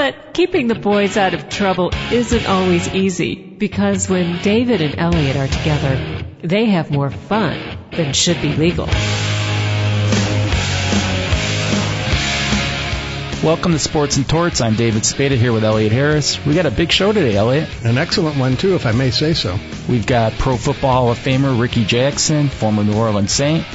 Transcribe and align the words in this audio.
But 0.00 0.32
keeping 0.32 0.66
the 0.66 0.74
boys 0.74 1.18
out 1.18 1.34
of 1.34 1.50
trouble 1.50 1.90
isn't 2.10 2.46
always 2.46 2.88
easy 2.88 3.34
because 3.34 4.08
when 4.08 4.40
David 4.40 4.80
and 4.80 4.98
Elliot 4.98 5.36
are 5.36 5.46
together, 5.46 6.24
they 6.42 6.64
have 6.70 6.90
more 6.90 7.10
fun 7.10 7.60
than 7.90 8.14
should 8.14 8.40
be 8.40 8.54
legal. 8.54 8.86
Welcome 13.44 13.72
to 13.72 13.78
Sports 13.78 14.16
and 14.16 14.26
Torts. 14.26 14.62
I'm 14.62 14.74
David 14.74 15.04
Spada 15.04 15.36
here 15.36 15.52
with 15.52 15.64
Elliot 15.64 15.92
Harris. 15.92 16.42
We 16.46 16.54
got 16.54 16.64
a 16.64 16.70
big 16.70 16.90
show 16.90 17.12
today, 17.12 17.36
Elliot. 17.36 17.68
An 17.84 17.98
excellent 17.98 18.38
one, 18.38 18.56
too, 18.56 18.76
if 18.76 18.86
I 18.86 18.92
may 18.92 19.10
say 19.10 19.34
so. 19.34 19.58
We've 19.86 20.06
got 20.06 20.32
Pro 20.32 20.56
Football 20.56 20.92
Hall 20.92 21.10
of 21.10 21.18
Famer 21.18 21.60
Rickey 21.60 21.84
Jackson, 21.84 22.48
former 22.48 22.84
New 22.84 22.96
Orleans 22.96 23.32
Saint. 23.32 23.66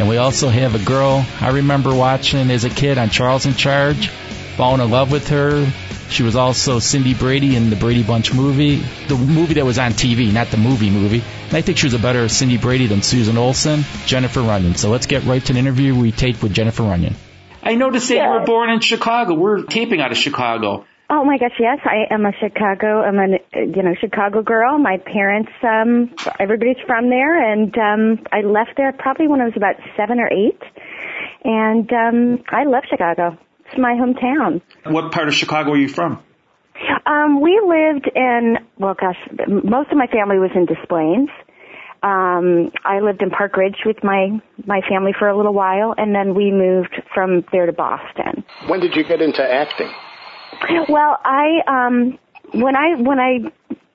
And 0.00 0.08
we 0.08 0.16
also 0.16 0.48
have 0.48 0.74
a 0.74 0.84
girl 0.84 1.24
I 1.40 1.50
remember 1.50 1.94
watching 1.94 2.50
as 2.50 2.64
a 2.64 2.70
kid 2.70 2.98
on 2.98 3.10
Charles 3.10 3.46
in 3.46 3.54
Charge 3.54 4.10
fallen 4.58 4.80
in 4.80 4.90
love 4.90 5.12
with 5.12 5.28
her. 5.28 5.70
She 6.10 6.24
was 6.24 6.34
also 6.34 6.80
Cindy 6.80 7.14
Brady 7.14 7.54
in 7.54 7.70
the 7.70 7.76
Brady 7.76 8.02
Bunch 8.02 8.34
movie, 8.34 8.82
the 9.06 9.16
movie 9.16 9.54
that 9.54 9.64
was 9.64 9.78
on 9.78 9.92
TV, 9.92 10.32
not 10.32 10.48
the 10.48 10.56
movie 10.56 10.90
movie. 10.90 11.22
And 11.46 11.54
I 11.54 11.60
think 11.60 11.78
she 11.78 11.86
was 11.86 11.94
a 11.94 11.98
better 12.00 12.28
Cindy 12.28 12.58
Brady 12.58 12.88
than 12.88 13.00
Susan 13.00 13.38
Olsen, 13.38 13.84
Jennifer 14.04 14.40
Runyon. 14.40 14.74
So 14.74 14.90
let's 14.90 15.06
get 15.06 15.22
right 15.22 15.44
to 15.44 15.52
an 15.52 15.58
interview 15.58 15.94
we 15.94 16.10
taped 16.10 16.42
with 16.42 16.52
Jennifer 16.52 16.82
Runyon. 16.82 17.14
I 17.62 17.76
noticed 17.76 18.08
that 18.08 18.16
you 18.16 18.28
were 18.28 18.44
born 18.44 18.70
in 18.70 18.80
Chicago. 18.80 19.34
We're 19.34 19.62
taping 19.62 20.00
out 20.00 20.10
of 20.10 20.18
Chicago. 20.18 20.84
Oh 21.08 21.24
my 21.24 21.38
gosh, 21.38 21.54
yes, 21.60 21.78
I 21.84 22.12
am 22.12 22.26
a 22.26 22.32
Chicago. 22.40 23.02
I'm 23.02 23.18
a 23.18 23.38
you 23.54 23.82
know 23.82 23.94
Chicago 24.00 24.42
girl. 24.42 24.76
My 24.78 24.96
parents, 24.98 25.52
um, 25.62 26.10
everybody's 26.40 26.82
from 26.84 27.10
there, 27.10 27.52
and 27.52 27.72
um, 27.78 28.26
I 28.32 28.40
left 28.40 28.72
there 28.76 28.92
probably 28.92 29.28
when 29.28 29.40
I 29.40 29.44
was 29.44 29.54
about 29.56 29.76
seven 29.96 30.18
or 30.18 30.28
eight, 30.28 30.60
and 31.44 31.88
um, 31.92 32.44
I 32.50 32.64
love 32.64 32.82
Chicago. 32.90 33.38
It's 33.68 33.78
my 33.78 33.94
hometown. 33.94 34.62
What 34.84 35.12
part 35.12 35.28
of 35.28 35.34
Chicago 35.34 35.72
are 35.72 35.76
you 35.76 35.88
from? 35.88 36.22
Um, 37.06 37.40
we 37.40 37.60
lived 37.64 38.10
in, 38.14 38.58
well 38.78 38.94
gosh, 38.94 39.16
most 39.48 39.90
of 39.90 39.96
my 39.96 40.06
family 40.06 40.38
was 40.38 40.50
in 40.54 40.66
Des 40.66 40.86
Plaines. 40.88 41.28
Um, 42.02 42.70
I 42.84 43.00
lived 43.00 43.22
in 43.22 43.30
Park 43.30 43.56
Ridge 43.56 43.78
with 43.84 44.04
my, 44.04 44.40
my 44.64 44.80
family 44.88 45.12
for 45.18 45.28
a 45.28 45.36
little 45.36 45.54
while 45.54 45.94
and 45.98 46.14
then 46.14 46.34
we 46.34 46.52
moved 46.52 47.02
from 47.12 47.44
there 47.50 47.66
to 47.66 47.72
Boston. 47.72 48.44
When 48.68 48.80
did 48.80 48.94
you 48.94 49.02
get 49.04 49.20
into 49.20 49.42
acting? 49.42 49.90
Well, 50.88 51.18
I, 51.24 51.60
um, 51.66 52.18
when 52.52 52.76
I, 52.76 52.94
when 52.94 53.18
I 53.18 53.50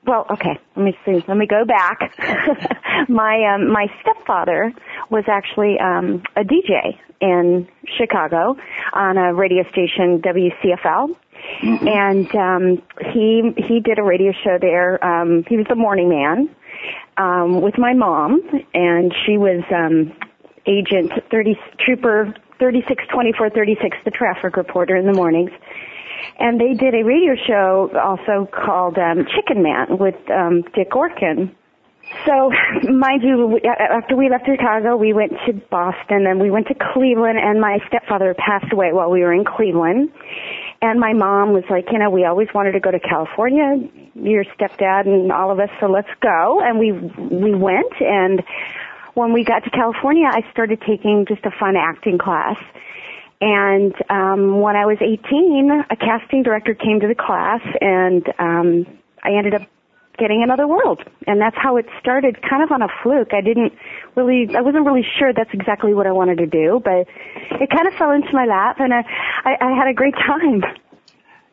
well, 0.06 0.26
okay. 0.32 0.60
Let 0.76 0.84
me 0.84 0.98
see. 1.06 1.24
Let 1.28 1.38
me 1.38 1.48
go 1.48 1.64
back. 1.66 2.14
my 3.10 3.54
um, 3.54 3.72
my 3.72 3.88
stepfather 4.02 4.74
was 5.14 5.24
actually 5.28 5.78
um, 5.80 6.24
a 6.36 6.42
DJ 6.42 6.98
in 7.22 7.68
Chicago 7.98 8.58
on 8.92 9.18
a 9.18 9.34
radio 9.34 9.64
station 9.72 10.22
WCFL, 10.22 11.16
mm-hmm. 11.62 11.88
and 11.88 12.36
um, 12.36 12.84
he 13.14 13.54
he 13.56 13.80
did 13.80 14.00
a 14.00 14.04
radio 14.04 14.34
show 14.44 14.58
there. 14.60 15.02
Um, 15.06 15.46
he 15.48 15.56
was 15.56 15.68
the 15.70 15.76
morning 15.76 16.10
man 16.10 16.50
um, 17.18 17.62
with 17.62 17.78
my 17.78 17.94
mom, 17.94 18.42
and 18.74 19.14
she 19.26 19.38
was 19.38 19.64
um, 19.72 20.12
Agent 20.66 21.14
Thirty 21.30 21.58
Trooper 21.80 22.34
Thirty 22.60 22.84
Six 22.88 23.04
Twenty 23.14 23.32
Four 23.38 23.52
Thirty 23.52 23.78
Six, 23.82 23.96
the 24.04 24.12
traffic 24.12 24.58
reporter 24.58 24.98
in 24.98 25.06
the 25.06 25.14
mornings 25.14 25.52
and 26.40 26.60
they 26.60 26.74
did 26.74 26.96
a 26.96 27.04
radio 27.04 27.36
show 27.36 27.92
also 28.02 28.50
called 28.52 28.98
um, 28.98 29.26
Chicken 29.36 29.62
Man 29.62 29.98
with 29.98 30.16
um, 30.32 30.64
Dick 30.74 30.92
Orkin. 30.92 31.54
So, 32.26 32.52
mind 32.92 33.24
you, 33.24 33.60
after 33.66 34.16
we 34.16 34.30
left 34.30 34.46
Chicago, 34.46 34.96
we 34.96 35.14
went 35.14 35.34
to 35.46 35.54
Boston, 35.70 36.28
and 36.28 36.40
we 36.40 36.52
went 36.52 36.68
to 36.68 36.76
Cleveland, 36.94 37.40
and 37.40 37.60
my 37.60 37.80
stepfather 37.88 38.34
passed 38.34 38.72
away 38.72 38.94
while 38.94 39.10
we 39.10 39.22
were 39.22 39.34
in 39.34 39.46
Cleveland. 39.46 40.12
And 40.82 41.00
my 41.00 41.14
mom 41.14 41.54
was 41.54 41.64
like, 41.70 41.86
you 41.92 42.00
know, 42.00 42.10
we 42.10 42.26
always 42.26 42.50
wanted 42.54 42.74
to 42.74 42.80
go 42.80 42.92
to 42.92 43.00
California, 43.00 43.78
your 44.16 44.44
stepdad 44.44 45.08
and 45.08 45.32
all 45.32 45.50
of 45.50 45.60
us, 45.60 45.70
so 45.80 45.88
let's 45.88 46.10
go. 46.22 46.62
And 46.62 46.78
we 46.78 46.92
we 46.92 47.56
went, 47.56 47.94
and 48.02 48.44
when 49.14 49.32
we 49.32 49.44
got 49.44 49.64
to 49.64 49.70
California, 49.70 50.28
I 50.28 50.42
started 50.52 50.82
taking 50.82 51.26
just 51.28 51.46
a 51.46 51.52
fun 51.52 51.76
acting 51.78 52.18
class 52.18 52.58
and 53.44 53.94
um, 54.10 54.62
when 54.62 54.78
I 54.78 54.86
was 54.86 54.98
18, 55.02 55.86
a 55.90 55.96
casting 55.98 56.44
director 56.44 56.74
came 56.74 57.02
to 57.02 57.08
the 57.08 57.16
class, 57.16 57.60
and 57.82 58.26
um, 58.40 58.88
I 59.22 59.34
ended 59.38 59.54
up 59.54 59.64
getting 60.18 60.44
another 60.44 60.68
world, 60.68 61.02
and 61.28 61.42
that's 61.42 61.56
how 61.58 61.78
it 61.78 61.86
started. 62.00 62.42
Kind 62.42 62.64
of 62.64 62.72
on 62.72 62.82
a 62.82 62.88
fluke. 63.02 63.34
I 63.34 63.42
didn't 63.42 63.74
really, 64.16 64.48
I 64.56 64.62
wasn't 64.62 64.86
really 64.86 65.06
sure 65.20 65.34
that's 65.34 65.54
exactly 65.54 65.94
what 65.94 66.08
I 66.08 66.12
wanted 66.12 66.38
to 66.40 66.48
do, 66.48 66.82
but 66.84 67.08
it 67.60 67.70
kind 67.70 67.88
of 67.88 67.94
fell 67.96 68.12
into 68.12 68.30
my 68.34 68.46
lap, 68.46 68.78
and 68.80 68.94
I, 68.94 69.04
I, 69.44 69.58
I 69.60 69.78
had 69.78 69.88
a 69.88 69.94
great 69.94 70.16
time. 70.16 70.64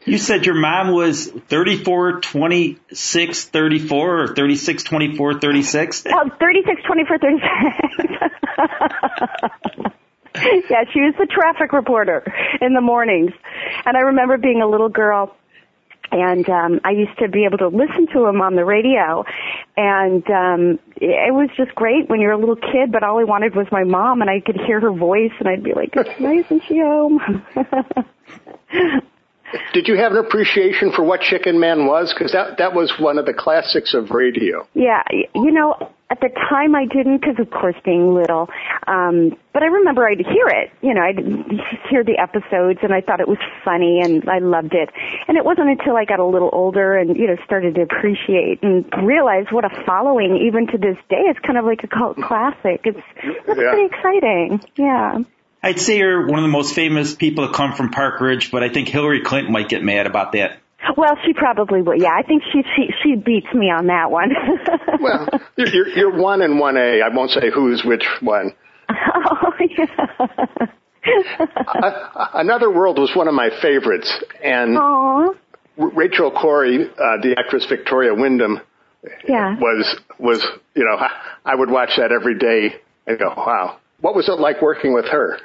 You 0.07 0.17
said 0.17 0.47
your 0.47 0.55
mom 0.55 0.93
was 0.93 1.29
34, 1.29 2.21
26, 2.21 3.45
34 3.45 4.23
or 4.23 4.35
36, 4.35 4.83
24, 4.83 5.41
36? 5.41 6.05
Oh, 6.13 6.31
36, 6.41 6.83
24, 6.87 7.19
36. 7.19 7.47
yeah, 10.71 10.85
she 10.93 11.01
was 11.01 11.15
the 11.19 11.27
traffic 11.27 11.73
reporter 11.73 12.25
in 12.63 12.73
the 12.73 12.81
mornings. 12.81 13.33
And 13.85 13.97
I 13.97 14.01
remember 14.01 14.39
being 14.39 14.63
a 14.63 14.67
little 14.67 14.89
girl 14.89 15.37
and 16.11 16.49
um 16.49 16.81
I 16.85 16.91
used 16.91 17.19
to 17.19 17.29
be 17.29 17.45
able 17.45 17.59
to 17.59 17.69
listen 17.69 18.07
to 18.13 18.27
him 18.27 18.41
on 18.41 18.57
the 18.57 18.65
radio 18.65 19.25
and 19.77 20.29
um 20.31 20.79
it 20.97 21.33
was 21.33 21.49
just 21.57 21.75
great 21.75 22.09
when 22.09 22.21
you're 22.21 22.33
a 22.33 22.39
little 22.39 22.57
kid 22.57 22.93
but 22.93 23.03
all 23.03 23.19
I 23.19 23.25
wanted 23.25 23.55
was 23.55 23.67
my 23.71 23.85
mom 23.85 24.21
and 24.21 24.31
I 24.31 24.41
could 24.41 24.57
hear 24.57 24.81
her 24.81 24.93
voice 24.93 25.33
and 25.39 25.49
I'd 25.49 25.63
be 25.63 25.73
like 25.75 25.95
why 26.19 26.35
isn't 26.35 26.63
she 26.67 26.79
home 26.79 27.21
Did 29.73 29.89
you 29.89 29.97
have 29.97 30.13
an 30.13 30.19
appreciation 30.19 30.93
for 30.93 31.05
what 31.05 31.21
Chicken 31.23 31.59
Man 31.59 31.87
was? 31.87 32.15
Because 32.17 32.31
that 32.33 32.59
that 32.59 32.73
was 32.73 32.93
one 33.01 33.19
of 33.19 33.27
the 33.27 33.35
classics 33.35 33.95
of 33.95 34.11
radio. 34.11 34.67
Yeah, 34.75 35.03
you 35.11 35.51
know, 35.51 35.91
at 36.11 36.21
the 36.21 36.29
time 36.29 36.75
I 36.75 36.87
didn't, 36.87 37.21
because 37.21 37.39
of 37.39 37.51
course 37.51 37.77
being 37.85 38.15
little. 38.15 38.49
Um, 38.87 39.39
but 39.53 39.63
I 39.63 39.67
remember 39.67 40.07
I'd 40.07 40.19
hear 40.19 40.49
it. 40.49 40.71
You 40.83 40.93
know, 40.93 41.03
I'd 41.03 41.19
hear 41.89 42.03
the 42.03 42.19
episodes, 42.19 42.81
and 42.83 42.93
I 42.93 43.01
thought 43.01 43.21
it 43.21 43.29
was 43.29 43.39
funny, 43.65 44.01
and 44.03 44.29
I 44.29 44.39
loved 44.39 44.75
it. 44.75 44.91
And 45.29 45.37
it 45.37 45.45
wasn't 45.45 45.71
until 45.71 45.97
I 45.97 46.05
got 46.05 46.19
a 46.19 46.27
little 46.27 46.51
older 46.53 46.97
and 46.97 47.17
you 47.17 47.29
know 47.29 47.37
started 47.45 47.77
to 47.77 47.83
appreciate 47.83 48.63
and 48.63 48.85
realize 49.07 49.47
what 49.51 49.65
a 49.65 49.85
following, 49.87 50.37
even 50.47 50.67
to 50.69 50.79
this 50.79 50.97
day, 51.09 51.23
it's 51.31 51.41
kind 51.41 51.59
of 51.59 51.65
like 51.65 51.85
a 51.85 51.89
cult 51.89 52.17
classic. 52.17 52.83
It's 52.85 53.01
that's 53.47 53.61
yeah. 53.61 53.71
pretty 53.71 53.87
exciting. 53.87 54.61
Yeah. 54.77 55.19
I'd 55.63 55.79
say 55.79 55.99
you're 55.99 56.27
one 56.27 56.39
of 56.39 56.43
the 56.43 56.49
most 56.49 56.75
famous 56.75 57.15
people 57.15 57.47
to 57.47 57.53
come 57.53 57.75
from 57.75 57.91
Park 57.91 58.21
Ridge, 58.21 58.51
but 58.51 58.63
I 58.63 58.71
think 58.71 58.89
Hillary 58.89 59.23
Clinton 59.23 59.53
might 59.53 59.69
get 59.69 59.83
mad 59.83 60.07
about 60.07 60.33
that. 60.33 60.59
Well, 60.97 61.17
she 61.25 61.33
probably 61.35 61.83
would. 61.83 62.01
Yeah, 62.01 62.11
I 62.17 62.23
think 62.23 62.43
she 62.53 62.63
she 62.77 62.93
she 63.03 63.15
beats 63.17 63.53
me 63.55 63.71
on 63.71 63.87
that 63.87 64.11
one. 64.11 64.31
well, 65.01 65.29
you're 65.57 65.89
you're 65.89 66.17
one 66.17 66.43
and 66.43 66.59
one 66.59 66.77
A. 66.77 67.03
I 67.03 67.15
won't 67.15 67.31
say 67.31 67.51
who's 67.53 67.85
which 67.85 68.05
one. 68.21 68.53
Oh 68.93 69.53
yeah. 69.61 69.87
Another 72.35 72.71
World 72.71 72.99
was 72.99 73.15
one 73.15 73.29
of 73.29 73.35
my 73.35 73.51
favorites, 73.63 74.13
and 74.43 74.77
Aww. 74.77 75.35
Rachel 75.77 76.31
Cory, 76.31 76.85
uh, 76.85 77.17
the 77.23 77.37
actress 77.39 77.67
Victoria 77.67 78.15
Wyndham, 78.15 78.61
yeah. 79.27 79.57
was 79.59 79.99
was 80.19 80.47
you 80.75 80.85
know 80.85 80.99
I 81.45 81.55
would 81.55 81.71
watch 81.71 81.91
that 81.97 82.13
every 82.13 82.39
day 82.39 82.77
and 83.07 83.19
go, 83.19 83.33
wow, 83.37 83.79
what 84.01 84.15
was 84.15 84.29
it 84.29 84.39
like 84.39 84.61
working 84.61 84.93
with 84.93 85.07
her? 85.07 85.39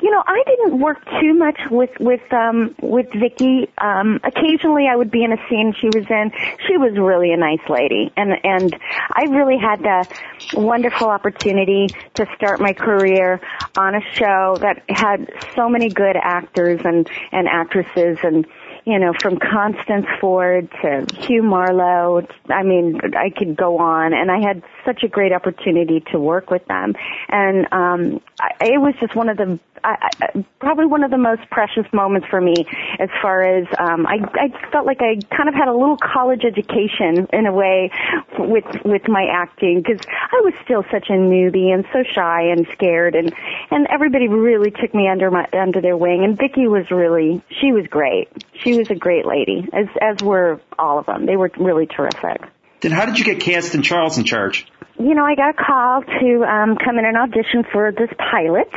You 0.00 0.10
know, 0.10 0.22
I 0.26 0.42
didn't 0.46 0.80
work 0.80 1.04
too 1.20 1.34
much 1.34 1.58
with 1.70 1.90
with 2.00 2.32
um 2.32 2.74
with 2.80 3.06
Vicky. 3.12 3.68
Um 3.78 4.20
occasionally 4.24 4.86
I 4.90 4.96
would 4.96 5.10
be 5.10 5.24
in 5.24 5.32
a 5.32 5.36
scene 5.48 5.74
she 5.78 5.88
was 5.88 6.06
in. 6.08 6.32
She 6.66 6.76
was 6.76 6.96
really 6.98 7.32
a 7.32 7.36
nice 7.36 7.66
lady 7.68 8.12
and 8.16 8.32
and 8.42 8.76
I 9.12 9.24
really 9.24 9.58
had 9.58 9.80
the 9.80 10.06
wonderful 10.54 11.08
opportunity 11.08 11.88
to 12.14 12.26
start 12.36 12.60
my 12.60 12.72
career 12.72 13.40
on 13.76 13.94
a 13.94 14.00
show 14.14 14.56
that 14.60 14.82
had 14.88 15.30
so 15.54 15.68
many 15.68 15.88
good 15.88 16.16
actors 16.16 16.80
and 16.84 17.08
and 17.32 17.48
actresses 17.48 18.18
and 18.22 18.46
you 18.86 19.00
know, 19.00 19.12
from 19.20 19.36
Constance 19.36 20.06
Ford 20.20 20.70
to 20.80 21.06
Hugh 21.26 21.42
Marlowe. 21.42 22.22
I 22.48 22.62
mean, 22.62 23.00
I 23.16 23.30
could 23.36 23.56
go 23.56 23.78
on, 23.78 24.14
and 24.14 24.30
I 24.30 24.38
had 24.38 24.62
such 24.86 25.02
a 25.02 25.08
great 25.08 25.32
opportunity 25.32 26.02
to 26.12 26.18
work 26.18 26.50
with 26.50 26.64
them, 26.66 26.94
and 27.28 27.66
um, 27.72 28.20
I, 28.40 28.52
it 28.60 28.80
was 28.80 28.94
just 29.00 29.14
one 29.14 29.28
of 29.28 29.36
the 29.36 29.58
I, 29.84 30.10
I, 30.20 30.44
probably 30.58 30.86
one 30.86 31.04
of 31.04 31.10
the 31.10 31.18
most 31.18 31.48
precious 31.50 31.86
moments 31.92 32.26
for 32.28 32.40
me 32.40 32.66
as 32.98 33.08
far 33.22 33.42
as 33.42 33.66
um, 33.78 34.06
I, 34.06 34.18
I 34.34 34.70
felt 34.70 34.86
like 34.86 35.00
I 35.00 35.16
kind 35.34 35.48
of 35.48 35.54
had 35.54 35.68
a 35.68 35.72
little 35.72 35.96
college 35.96 36.44
education 36.44 37.26
in 37.32 37.46
a 37.46 37.52
way 37.52 37.90
with 38.38 38.64
with 38.84 39.08
my 39.08 39.26
acting 39.30 39.82
because 39.82 40.04
I 40.08 40.40
was 40.42 40.54
still 40.64 40.84
such 40.90 41.08
a 41.08 41.12
newbie 41.12 41.72
and 41.72 41.84
so 41.92 42.02
shy 42.02 42.42
and 42.42 42.66
scared 42.72 43.14
and 43.14 43.32
and 43.70 43.86
everybody 43.88 44.28
really 44.28 44.70
took 44.70 44.94
me 44.94 45.08
under 45.08 45.30
my 45.30 45.46
under 45.52 45.80
their 45.80 45.96
wing. 45.96 46.24
And 46.24 46.36
Vicki 46.36 46.66
was 46.66 46.90
really 46.90 47.42
she 47.60 47.72
was 47.72 47.86
great. 47.86 48.28
She 48.62 48.76
was 48.76 48.90
a 48.90 48.94
great 48.94 49.26
lady 49.26 49.68
as 49.72 49.86
as 50.00 50.22
were 50.22 50.60
all 50.78 50.98
of 50.98 51.06
them. 51.06 51.26
They 51.26 51.36
were 51.36 51.50
really 51.58 51.86
terrific. 51.86 52.42
Then 52.86 52.92
how 52.92 53.04
did 53.04 53.18
you 53.18 53.24
get 53.24 53.40
cast 53.40 53.74
in 53.74 53.82
Charles 53.82 54.16
in 54.16 54.22
Charge? 54.22 54.64
you 54.96 55.16
know, 55.16 55.24
I 55.24 55.34
got 55.34 55.50
a 55.50 55.54
call 55.54 56.02
to 56.02 56.44
um, 56.44 56.76
come 56.76 57.00
in 57.00 57.04
and 57.04 57.16
audition 57.16 57.64
for 57.72 57.90
this 57.90 58.10
pilot 58.16 58.70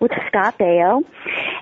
with 0.00 0.10
Scott 0.26 0.58
Baio, 0.58 1.04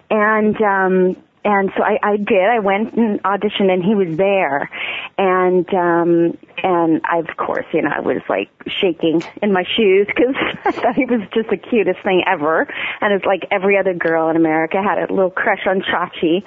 and 0.08 0.56
um, 0.62 1.22
and 1.44 1.70
so 1.76 1.82
I, 1.82 1.98
I 2.02 2.16
did. 2.16 2.42
I 2.42 2.58
went 2.60 2.94
and 2.94 3.22
auditioned, 3.22 3.70
and 3.70 3.84
he 3.84 3.94
was 3.94 4.16
there, 4.16 4.70
and 5.18 5.68
um, 5.74 6.38
and 6.62 7.02
I, 7.04 7.18
of 7.18 7.36
course, 7.36 7.66
you 7.72 7.82
know, 7.82 7.90
I 7.94 8.00
was 8.00 8.22
like 8.28 8.48
shaking 8.66 9.22
in 9.42 9.52
my 9.52 9.64
shoes 9.76 10.06
because 10.06 10.34
I 10.64 10.72
thought 10.72 10.94
he 10.94 11.04
was 11.04 11.20
just 11.34 11.50
the 11.50 11.56
cutest 11.56 12.02
thing 12.02 12.24
ever, 12.26 12.66
and 13.02 13.12
it's 13.12 13.24
like 13.26 13.44
every 13.50 13.76
other 13.78 13.94
girl 13.94 14.30
in 14.30 14.36
America 14.36 14.82
had 14.82 14.98
a 14.98 15.12
little 15.12 15.30
crush 15.30 15.66
on 15.66 15.82
Chachi. 15.82 16.44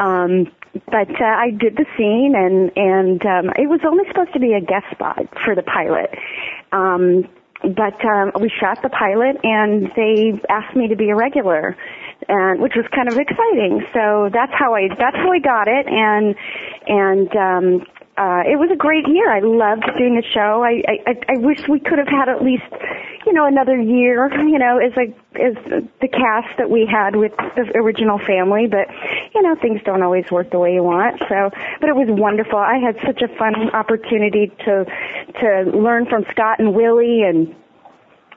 Um, 0.00 0.50
but 0.86 1.10
uh, 1.20 1.24
I 1.24 1.50
did 1.50 1.76
the 1.76 1.86
scene, 1.96 2.34
and 2.36 2.70
and 2.76 3.20
um, 3.24 3.52
it 3.56 3.68
was 3.68 3.80
only 3.86 4.04
supposed 4.08 4.32
to 4.34 4.40
be 4.40 4.52
a 4.52 4.60
guest 4.60 4.86
spot 4.92 5.26
for 5.44 5.54
the 5.54 5.62
pilot. 5.62 6.10
Um, 6.72 7.28
but 7.62 7.98
um, 8.04 8.32
we 8.40 8.50
shot 8.60 8.82
the 8.82 8.90
pilot, 8.90 9.36
and 9.42 9.90
they 9.96 10.38
asked 10.48 10.76
me 10.76 10.88
to 10.88 10.96
be 10.96 11.10
a 11.10 11.16
regular, 11.16 11.76
and 12.28 12.60
which 12.60 12.74
was 12.76 12.84
kind 12.94 13.08
of 13.08 13.16
exciting. 13.18 13.82
So 13.94 14.28
that's 14.32 14.52
how 14.52 14.74
I 14.74 14.88
that's 14.88 15.16
how 15.16 15.32
I 15.32 15.40
got 15.40 15.68
it, 15.68 15.86
and 15.86 16.34
and 16.86 17.30
um, 17.36 17.86
uh, 18.18 18.42
it 18.48 18.58
was 18.58 18.70
a 18.72 18.76
great 18.76 19.06
year. 19.08 19.30
I 19.30 19.40
loved 19.40 19.84
doing 19.98 20.16
the 20.16 20.24
show. 20.32 20.64
I, 20.64 20.82
I, 21.06 21.34
I 21.34 21.38
wish 21.38 21.68
we 21.68 21.80
could 21.80 21.98
have 21.98 22.08
had 22.08 22.28
at 22.28 22.42
least, 22.42 22.64
you 23.26 23.32
know, 23.32 23.44
another 23.44 23.78
year, 23.78 24.32
you 24.40 24.58
know, 24.58 24.78
as 24.78 24.92
a, 24.96 25.12
as 25.36 25.54
the 26.00 26.08
cast 26.08 26.56
that 26.56 26.70
we 26.70 26.88
had 26.90 27.16
with 27.16 27.32
the 27.56 27.70
original 27.76 28.18
family, 28.18 28.68
but, 28.68 28.88
you 29.34 29.42
know, 29.42 29.54
things 29.60 29.80
don't 29.84 30.02
always 30.02 30.30
work 30.30 30.50
the 30.50 30.58
way 30.58 30.72
you 30.72 30.82
want. 30.82 31.20
So, 31.28 31.50
but 31.80 31.90
it 31.90 31.96
was 31.96 32.08
wonderful. 32.08 32.58
I 32.58 32.78
had 32.78 32.96
such 33.04 33.20
a 33.20 33.28
fun 33.36 33.70
opportunity 33.74 34.48
to, 34.64 34.86
to 35.40 35.70
learn 35.76 36.06
from 36.06 36.24
Scott 36.30 36.58
and 36.58 36.74
Willie 36.74 37.22
and, 37.22 37.54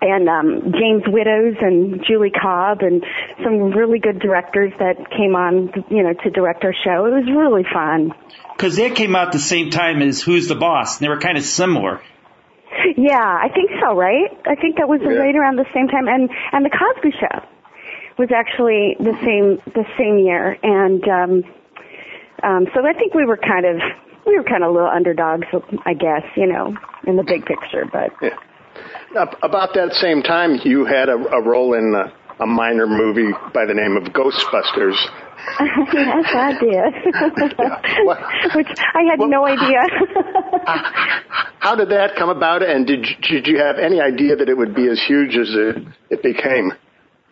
and 0.02 0.30
um, 0.30 0.72
James 0.72 1.04
Widdoes 1.08 1.58
and 1.62 2.04
Julie 2.08 2.32
Cobb 2.32 2.82
and 2.82 3.04
some 3.44 3.72
really 3.72 4.00
good 4.00 4.20
directors 4.20 4.72
that 4.80 4.96
came 5.12 5.36
on, 5.36 5.72
you 5.90 6.04
know, 6.04 6.14
to 6.14 6.30
direct 6.30 6.64
our 6.64 6.74
show. 6.74 7.06
It 7.06 7.12
was 7.12 7.28
really 7.28 7.64
fun. 7.72 8.14
Because 8.56 8.76
that 8.78 8.96
came 8.96 9.16
out 9.16 9.32
the 9.32 9.40
same 9.40 9.70
time 9.72 10.02
as 10.02 10.22
Who's 10.22 10.48
the 10.48 10.56
Boss. 10.56 10.98
And 11.00 11.06
they 11.06 11.10
were 11.10 11.20
kind 11.20 11.38
of 11.38 11.44
similar. 11.44 12.02
Yeah, 12.98 13.18
I 13.20 13.50
think 13.54 13.72
so, 13.82 13.96
right? 13.96 14.32
I 14.46 14.56
think 14.56 14.78
that 14.78 14.88
was 14.88 15.02
Yeah. 15.02 15.10
right 15.20 15.36
around 15.36 15.58
the 15.58 15.66
same 15.74 15.88
time, 15.88 16.08
and 16.08 16.30
and 16.52 16.64
the 16.64 16.70
Cosby 16.70 17.12
Show 17.20 17.42
was 18.18 18.30
actually 18.32 18.96
the 19.00 19.18
same 19.26 19.60
the 19.74 19.86
same 19.98 20.20
year, 20.20 20.56
and 20.62 21.04
um, 21.08 21.44
um, 22.44 22.68
so 22.74 22.86
I 22.86 22.94
think 22.94 23.16
we 23.16 23.26
were 23.26 23.38
kind 23.38 23.66
of 23.66 23.82
we 24.26 24.38
were 24.38 24.44
kind 24.44 24.64
of 24.64 24.72
little 24.74 24.88
underdogs, 24.88 25.48
I 25.86 25.94
guess, 25.94 26.24
you 26.36 26.46
know, 26.46 26.78
in 27.08 27.16
the 27.18 27.24
big 27.24 27.46
picture, 27.46 27.86
but. 27.92 28.12
Yeah. 28.22 28.38
Ab- 29.18 29.38
About 29.44 29.74
that 29.74 29.94
same 29.94 30.22
time, 30.22 30.60
you 30.64 30.86
had 30.86 31.10
a, 31.10 31.16
a 31.16 31.42
role 31.42 31.74
in 31.74 31.94
a, 31.96 32.44
a 32.44 32.48
minor 32.48 32.88
movie 32.88 33.32
by 33.54 33.66
the 33.66 33.74
name 33.74 33.98
of 33.98 34.04
Ghostbusters. 34.14 34.96
yes, 35.94 36.26
I 36.36 36.54
did. 36.60 37.14
What- 38.06 38.20
Which 38.56 38.68
I 38.94 39.04
had 39.10 39.20
what- 39.20 39.30
no 39.30 39.46
idea. 39.46 39.82
How 41.60 41.76
did 41.76 41.90
that 41.90 42.16
come 42.18 42.30
about, 42.30 42.64
and 42.64 42.86
did 42.88 43.06
you, 43.08 43.16
did 43.22 43.48
you 43.48 43.58
have 43.60 43.78
any 43.78 44.00
idea 44.00 44.36
that 44.36 44.50
it 44.50 44.58
would 44.58 44.76
be 44.76 44.88
as 44.88 45.02
huge 45.08 45.36
as 45.36 45.50
it, 45.54 45.84
it 46.10 46.24
became? 46.24 46.72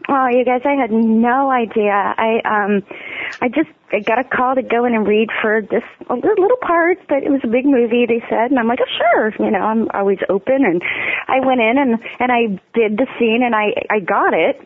oh, 0.09 0.27
you 0.31 0.45
guys, 0.45 0.61
I 0.63 0.79
had 0.79 0.91
no 0.91 1.51
idea. 1.51 1.91
I 1.91 2.39
um, 2.45 2.81
I 3.41 3.49
just 3.49 3.67
I 3.91 3.99
got 3.99 4.19
a 4.19 4.23
call 4.23 4.55
to 4.55 4.61
go 4.61 4.85
in 4.85 4.93
and 4.93 5.05
read 5.07 5.27
for 5.41 5.61
this 5.61 5.83
a 6.09 6.13
little 6.13 6.57
part, 6.61 6.97
but 7.09 7.23
it 7.23 7.29
was 7.29 7.41
a 7.43 7.47
big 7.47 7.65
movie. 7.65 8.05
They 8.07 8.21
said, 8.29 8.51
and 8.51 8.59
I'm 8.59 8.67
like, 8.67 8.79
oh, 8.81 8.91
sure. 8.97 9.33
You 9.45 9.51
know, 9.51 9.59
I'm 9.59 9.87
always 9.93 10.19
open, 10.29 10.63
and 10.63 10.81
I 11.27 11.45
went 11.45 11.61
in 11.61 11.77
and 11.77 11.99
and 12.19 12.31
I 12.31 12.59
did 12.73 12.97
the 12.97 13.07
scene, 13.19 13.41
and 13.43 13.55
I 13.55 13.73
I 13.89 13.99
got 13.99 14.33
it, 14.33 14.59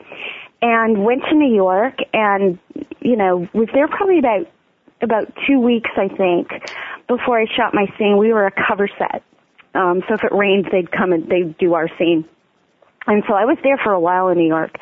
and 0.62 1.04
went 1.04 1.24
to 1.30 1.36
New 1.36 1.54
York, 1.54 1.96
and 2.13 2.60
you 3.00 3.16
know, 3.16 3.48
was 3.54 3.68
there 3.74 3.88
probably 3.88 4.19
about 4.19 4.48
about 5.02 5.34
two 5.48 5.60
weeks, 5.60 5.90
I 5.98 6.08
think, 6.08 6.52
before 7.08 7.40
I 7.40 7.46
shot 7.46 7.74
my 7.74 7.88
scene. 7.98 8.18
We 8.18 8.34
were 8.34 8.46
a 8.46 8.52
cover 8.52 8.88
set. 9.00 9.24
Um, 9.74 10.04
so 10.08 10.13
if 10.13 10.24
it 10.24 10.31
rains, 10.31 10.66
they'd 10.72 10.92
come 10.92 11.12
and 11.12 11.28
they'd 11.30 11.58
do 11.58 11.74
our 11.74 11.88
scene. 11.98 12.25
And 13.07 13.24
so 13.28 13.34
I 13.34 13.46
was 13.46 13.57
there 13.64 13.78
for 13.84 13.92
a 13.92 14.00
while 14.00 14.28
in 14.30 14.38
New 14.38 14.48
York. 14.48 14.75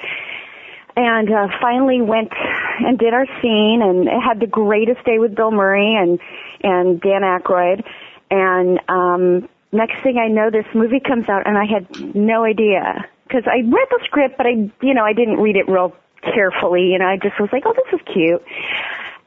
And 0.96 1.32
uh, 1.32 1.48
finally 1.62 2.02
went 2.02 2.34
and 2.80 3.00
did 3.00 3.14
our 3.14 3.26
scene 3.42 3.82
and 3.82 4.10
had 4.22 4.40
the 4.42 4.48
greatest 4.48 5.06
day 5.06 5.20
with 5.20 5.36
Bill 5.36 5.52
Murray 5.52 5.96
and 5.96 6.20
and 6.62 7.00
Dan 7.00 7.22
Aykroyd. 7.22 7.86
And 8.30 8.80
um, 8.90 9.50
next 9.72 10.02
thing 10.04 10.18
I 10.18 10.28
know, 10.28 10.50
this 10.50 10.66
movie 10.74 11.00
comes 11.00 11.30
out, 11.30 11.46
and 11.46 11.58
I 11.58 11.66
had 11.66 12.16
no 12.16 12.44
idea 12.44 13.06
because 13.28 13.44
I 13.46 13.58
read 13.58 13.88
the 13.90 14.00
script, 14.06 14.38
but 14.38 14.46
I, 14.46 14.72
you 14.82 14.94
know, 14.94 15.04
I 15.04 15.14
didn't 15.14 15.38
read 15.38 15.56
it 15.56 15.68
real 15.68 15.96
carefully. 16.22 16.92
You 16.92 17.00
know, 17.00 17.06
I 17.06 17.18
just 17.18 17.40
was 17.40 17.50
like, 17.52 17.64
oh, 17.66 17.74
this 17.74 18.00
is 18.00 18.06
cute, 18.14 18.44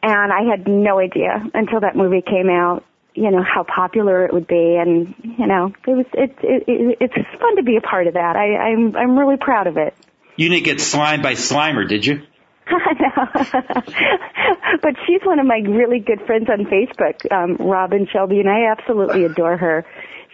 and 0.03 0.33
I 0.33 0.43
had 0.51 0.67
no 0.67 0.99
idea 0.99 1.45
until 1.55 1.81
that 1.81 1.97
movie 1.97 2.23
came 2.23 2.49
out. 2.49 2.85
You 3.15 3.31
know 3.31 3.43
how 3.43 3.63
popular 3.65 4.25
it 4.25 4.33
would 4.33 4.47
be, 4.47 4.77
and 4.81 5.15
you 5.23 5.47
know 5.47 5.73
it 5.87 5.91
was 5.91 6.07
it, 6.15 6.35
it, 6.43 6.65
it 6.67 6.99
it's 7.01 7.41
fun 7.41 7.57
to 7.57 7.63
be 7.63 7.77
a 7.77 7.83
part 7.83 8.07
of 8.07 8.15
that. 8.15 8.37
I, 8.37 8.57
I'm 8.57 8.97
I'm 8.97 9.19
really 9.19 9.37
proud 9.37 9.67
of 9.67 9.77
it. 9.77 9.95
You 10.37 10.49
didn't 10.49 10.65
get 10.65 10.81
slimed 10.81 11.23
by 11.23 11.35
Slimer, 11.35 11.87
did 11.87 12.07
you? 12.07 12.23
But 14.81 14.95
she's 15.07 15.21
one 15.23 15.39
of 15.39 15.47
my 15.47 15.59
really 15.59 16.01
good 16.01 16.21
friends 16.27 16.49
on 16.51 16.65
Facebook, 16.65 17.31
um, 17.31 17.57
Robin 17.57 18.07
Shelby, 18.11 18.41
and 18.41 18.49
I 18.49 18.71
absolutely 18.71 19.25
adore 19.25 19.57
her. 19.57 19.85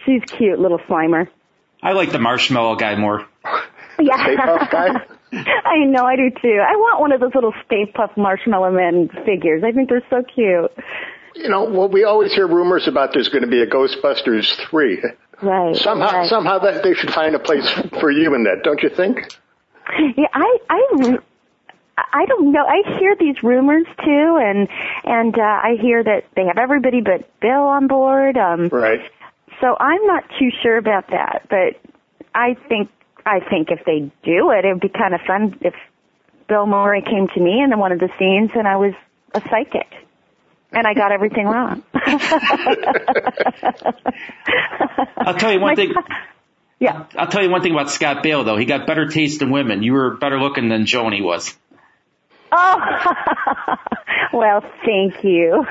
She's 0.05 0.21
cute, 0.27 0.59
little 0.59 0.79
Slimer. 0.79 1.27
I 1.81 1.93
like 1.93 2.11
the 2.11 2.19
marshmallow 2.19 2.75
guy 2.75 2.95
more. 2.95 3.25
Yeah. 3.99 4.23
Stay 4.23 4.35
Puft 4.35 4.71
guy? 4.71 4.89
I 5.65 5.85
know, 5.85 6.05
I 6.05 6.15
do 6.15 6.29
too. 6.41 6.63
I 6.65 6.75
want 6.75 6.99
one 6.99 7.11
of 7.11 7.19
those 7.19 7.35
little 7.35 7.53
Stay 7.65 7.85
Puft 7.85 8.17
Marshmallow 8.17 8.71
Men 8.71 9.09
figures. 9.25 9.63
I 9.65 9.71
think 9.71 9.89
they're 9.89 10.05
so 10.09 10.23
cute. 10.23 10.71
You 11.35 11.49
know, 11.49 11.65
well, 11.65 11.89
we 11.89 12.03
always 12.03 12.33
hear 12.33 12.47
rumors 12.47 12.87
about 12.87 13.13
there's 13.13 13.29
going 13.29 13.43
to 13.43 13.49
be 13.49 13.61
a 13.61 13.67
Ghostbusters 13.67 14.55
3. 14.69 15.03
Right. 15.41 15.75
Somehow, 15.75 16.11
right. 16.11 16.29
somehow 16.29 16.59
that 16.59 16.83
they 16.83 16.93
should 16.93 17.11
find 17.11 17.35
a 17.35 17.39
place 17.39 17.69
for 17.99 18.11
you 18.11 18.33
in 18.35 18.43
that, 18.43 18.63
don't 18.63 18.81
you 18.81 18.89
think? 18.89 19.19
Yeah, 20.17 20.27
I, 20.33 20.57
I, 20.69 21.17
I 21.97 22.25
don't 22.25 22.51
know. 22.51 22.65
I 22.65 22.97
hear 22.99 23.15
these 23.19 23.41
rumors 23.43 23.85
too, 24.03 24.37
and 24.41 24.67
and 25.03 25.37
uh, 25.37 25.41
I 25.41 25.77
hear 25.81 26.03
that 26.03 26.25
they 26.35 26.45
have 26.45 26.57
everybody 26.57 27.01
but 27.01 27.27
Bill 27.39 27.63
on 27.63 27.87
board. 27.87 28.37
Um, 28.37 28.69
Right. 28.69 28.99
So 29.61 29.75
I'm 29.79 30.05
not 30.05 30.23
too 30.39 30.49
sure 30.63 30.77
about 30.77 31.07
that, 31.09 31.47
but 31.49 31.79
I 32.33 32.55
think 32.67 32.89
I 33.25 33.39
think 33.41 33.69
if 33.69 33.83
they 33.85 34.11
do 34.23 34.51
it, 34.51 34.65
it 34.65 34.73
would 34.73 34.81
be 34.81 34.89
kind 34.89 35.13
of 35.13 35.21
fun 35.27 35.57
if 35.61 35.73
Bill 36.47 36.65
Murray 36.65 37.01
came 37.01 37.27
to 37.33 37.39
me 37.39 37.61
in 37.61 37.77
one 37.77 37.91
of 37.91 37.99
the 37.99 38.09
scenes 38.17 38.51
and 38.55 38.67
I 38.67 38.77
was 38.77 38.93
a 39.33 39.41
psychic. 39.49 39.87
And 40.71 40.85
I 40.85 40.93
got 40.93 41.11
everything 41.11 41.45
wrong. 41.47 41.81
I'll 45.17 45.33
tell 45.33 45.51
you 45.51 45.59
one 45.59 45.71
My- 45.71 45.75
thing. 45.75 45.93
Yeah. 46.81 47.07
I'll 47.17 47.27
tell 47.27 47.43
you 47.43 47.49
one 47.49 47.61
thing 47.61 47.73
about 47.73 47.89
Scott 47.89 48.23
Baio 48.23 48.45
though. 48.45 48.55
He 48.55 48.63
got 48.63 48.87
better 48.87 49.09
taste 49.09 49.41
in 49.41 49.51
women. 49.51 49.83
You 49.83 49.91
were 49.91 50.15
better 50.15 50.39
looking 50.39 50.69
than 50.69 50.85
Joni 50.85 51.21
was. 51.21 51.53
Oh, 52.53 52.77
well, 54.33 54.63
thank 54.85 55.21
you. 55.25 55.65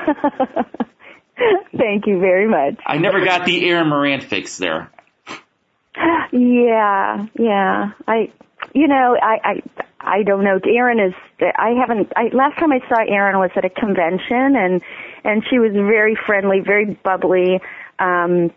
thank 1.77 2.07
you 2.07 2.19
very 2.19 2.47
much. 2.47 2.79
I 2.85 2.97
never 2.97 3.23
got 3.23 3.45
the 3.45 3.67
Erin 3.67 3.89
Moran 3.89 4.21
fix 4.21 4.57
there. 4.57 4.91
Yeah, 6.31 7.25
yeah. 7.37 7.91
I, 8.07 8.31
you 8.73 8.87
know, 8.87 9.17
I, 9.21 9.39
I, 9.43 9.61
I 9.99 10.23
don't 10.23 10.43
know. 10.43 10.59
Erin 10.63 10.99
is. 10.99 11.13
I 11.41 11.71
haven't. 11.79 12.11
I 12.15 12.29
last 12.33 12.57
time 12.57 12.71
I 12.71 12.79
saw 12.87 13.01
Erin 13.01 13.37
was 13.39 13.51
at 13.55 13.65
a 13.65 13.69
convention, 13.69 14.55
and 14.55 14.81
and 15.23 15.43
she 15.49 15.59
was 15.59 15.73
very 15.73 16.15
friendly, 16.15 16.59
very 16.59 16.85
bubbly. 17.03 17.59
Um, 17.97 18.51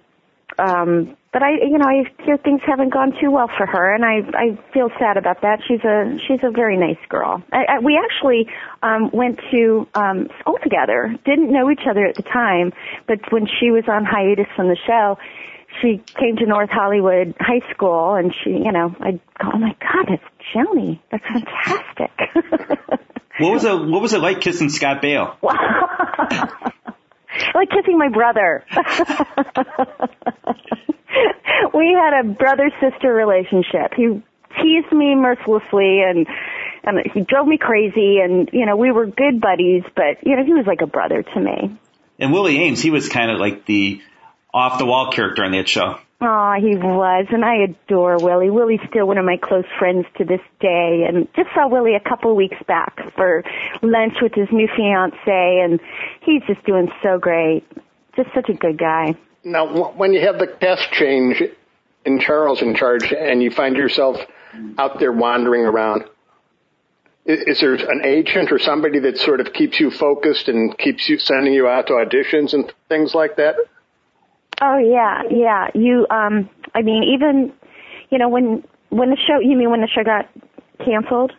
um, 0.59 1.17
but 1.33 1.43
I, 1.43 1.53
you 1.63 1.79
know, 1.79 1.87
I 1.87 2.05
hear 2.25 2.37
things 2.37 2.61
haven't 2.67 2.93
gone 2.93 3.13
too 3.19 3.31
well 3.31 3.49
for 3.57 3.65
her, 3.65 3.95
and 3.95 4.05
I, 4.05 4.21
I 4.37 4.59
feel 4.75 4.91
sad 4.99 5.17
about 5.17 5.41
that. 5.41 5.61
She's 5.67 5.81
a, 5.81 6.19
she's 6.29 6.41
a 6.43 6.51
very 6.51 6.77
nice 6.77 7.01
girl. 7.09 7.43
I, 7.51 7.65
I, 7.69 7.79
we 7.81 7.99
actually 7.99 8.49
um, 8.83 9.11
went 9.13 9.41
to 9.51 9.89
um, 9.95 10.29
school 10.41 10.59
together. 10.63 11.15
Didn't 11.25 11.51
know 11.51 11.71
each 11.71 11.87
other 11.89 12.05
at 12.05 12.17
the 12.17 12.23
time, 12.23 12.73
but 13.09 13.21
when 13.33 13.47
she 13.47 13.71
was 13.71 13.85
on 13.89 14.05
hiatus 14.05 14.47
from 14.55 14.69
the 14.69 14.77
show, 14.87 15.17
she 15.81 16.03
came 16.21 16.37
to 16.37 16.45
North 16.45 16.69
Hollywood 16.71 17.35
High 17.41 17.63
School, 17.73 18.15
and 18.15 18.35
she, 18.45 18.51
you 18.51 18.73
know, 18.73 18.95
I 19.01 19.13
go, 19.13 19.51
oh 19.55 19.59
my 19.59 19.75
God, 19.81 20.09
that's 20.09 20.23
Joni. 20.55 21.01
That's 21.11 21.25
fantastic. 21.25 22.11
what 23.39 23.53
was 23.53 23.65
it? 23.65 23.73
What 23.73 24.03
was 24.03 24.13
it 24.13 24.21
like 24.21 24.43
kissing 24.43 24.69
Scott 24.69 25.01
Baio? 25.01 25.37
like 27.55 27.71
kissing 27.71 27.97
my 27.97 28.11
brother. 28.11 28.65
we 32.03 32.17
had 32.17 32.25
a 32.25 32.29
brother 32.35 32.71
sister 32.81 33.13
relationship. 33.13 33.93
He 33.97 34.23
teased 34.61 34.93
me 34.93 35.15
mercilessly 35.15 36.03
and 36.03 36.27
and 36.85 36.99
he 37.15 37.21
drove 37.23 37.47
me 37.47 37.59
crazy 37.59 38.19
and 38.19 38.51
you 38.53 38.67
know 38.67 38.77
we 38.77 38.93
were 38.93 39.07
good 39.07 39.41
buddies 39.41 39.83
but 39.97 40.23
you 40.23 40.37
know 40.37 40.45
he 40.45 40.53
was 40.53 40.67
like 40.67 40.83
a 40.83 40.87
brother 40.87 41.23
to 41.23 41.41
me 41.41 41.75
and 42.19 42.33
willie 42.35 42.59
aames 42.59 42.81
he 42.81 42.91
was 42.91 43.09
kind 43.09 43.31
of 43.31 43.41
like 43.41 43.65
the 43.65 44.03
off 44.53 44.79
the 44.79 44.85
wall 44.85 45.11
character 45.11 45.43
on 45.43 45.53
that 45.53 45.67
show 45.69 45.99
Oh, 46.25 46.55
he 46.61 46.77
was, 46.77 47.27
and 47.31 47.45
I 47.45 47.65
adore 47.65 48.17
Willie. 48.17 48.49
Willie's 48.49 48.79
still 48.89 49.09
one 49.09 49.19
of 49.19 49.25
my 49.25 49.39
close 49.43 49.65
friends 49.77 50.07
to 50.19 50.25
this 50.25 50.39
day, 50.61 51.05
and 51.09 51.27
just 51.35 51.49
saw 51.53 51.67
Willie 51.67 51.97
a 51.97 52.09
couple 52.09 52.37
weeks 52.37 52.59
back 52.69 52.97
for 53.17 53.43
lunch 53.83 54.15
with 54.23 54.33
his 54.33 54.47
new 54.53 54.69
fiance, 54.69 55.19
and 55.27 55.81
he's 56.21 56.41
just 56.47 56.65
doing 56.65 56.87
so 57.03 57.19
great. 57.19 57.65
Just 58.15 58.29
such 58.37 58.49
a 58.51 58.53
good 58.53 58.79
guy. 58.79 59.17
Now, 59.43 59.91
when 59.95 60.13
you 60.13 60.21
have 60.21 60.39
the 60.39 60.47
cast 60.47 60.93
change 60.93 61.43
in 62.05 62.21
Charles 62.21 62.63
in 62.63 62.75
charge, 62.75 63.13
and 63.13 63.43
you 63.43 63.51
find 63.51 63.77
yourself 63.77 64.17
out 64.79 64.99
there 64.99 65.13
wandering 65.13 65.63
around, 65.63 66.05
is 67.25 67.61
there 67.61 67.75
an 67.75 68.05
agent 68.05 68.51
or 68.51 68.59
somebody 68.59 68.99
that 69.01 69.17
sort 69.17 69.41
of 69.41 69.53
keeps 69.53 69.79
you 69.79 69.91
focused 69.91 70.49
and 70.49 70.77
keeps 70.77 71.09
you 71.09 71.19
sending 71.19 71.53
you 71.53 71.69
out 71.69 71.87
to 71.87 71.93
auditions 71.93 72.53
and 72.53 72.73
things 72.89 73.15
like 73.15 73.37
that? 73.37 73.55
Oh 74.61 74.79
yeah, 74.79 75.23
yeah. 75.31 75.69
You, 75.75 76.07
um, 76.11 76.51
I 76.75 76.83
mean, 76.83 77.05
even, 77.15 77.53
you 78.11 78.19
know, 78.19 78.29
when 78.29 78.65
when 78.91 79.11
the 79.11 79.17
show, 79.17 79.39
you 79.41 79.57
mean 79.57 79.71
when 79.71 79.81
the 79.81 79.89
show 79.89 80.05
got 80.05 80.29
canceled? 80.85 81.33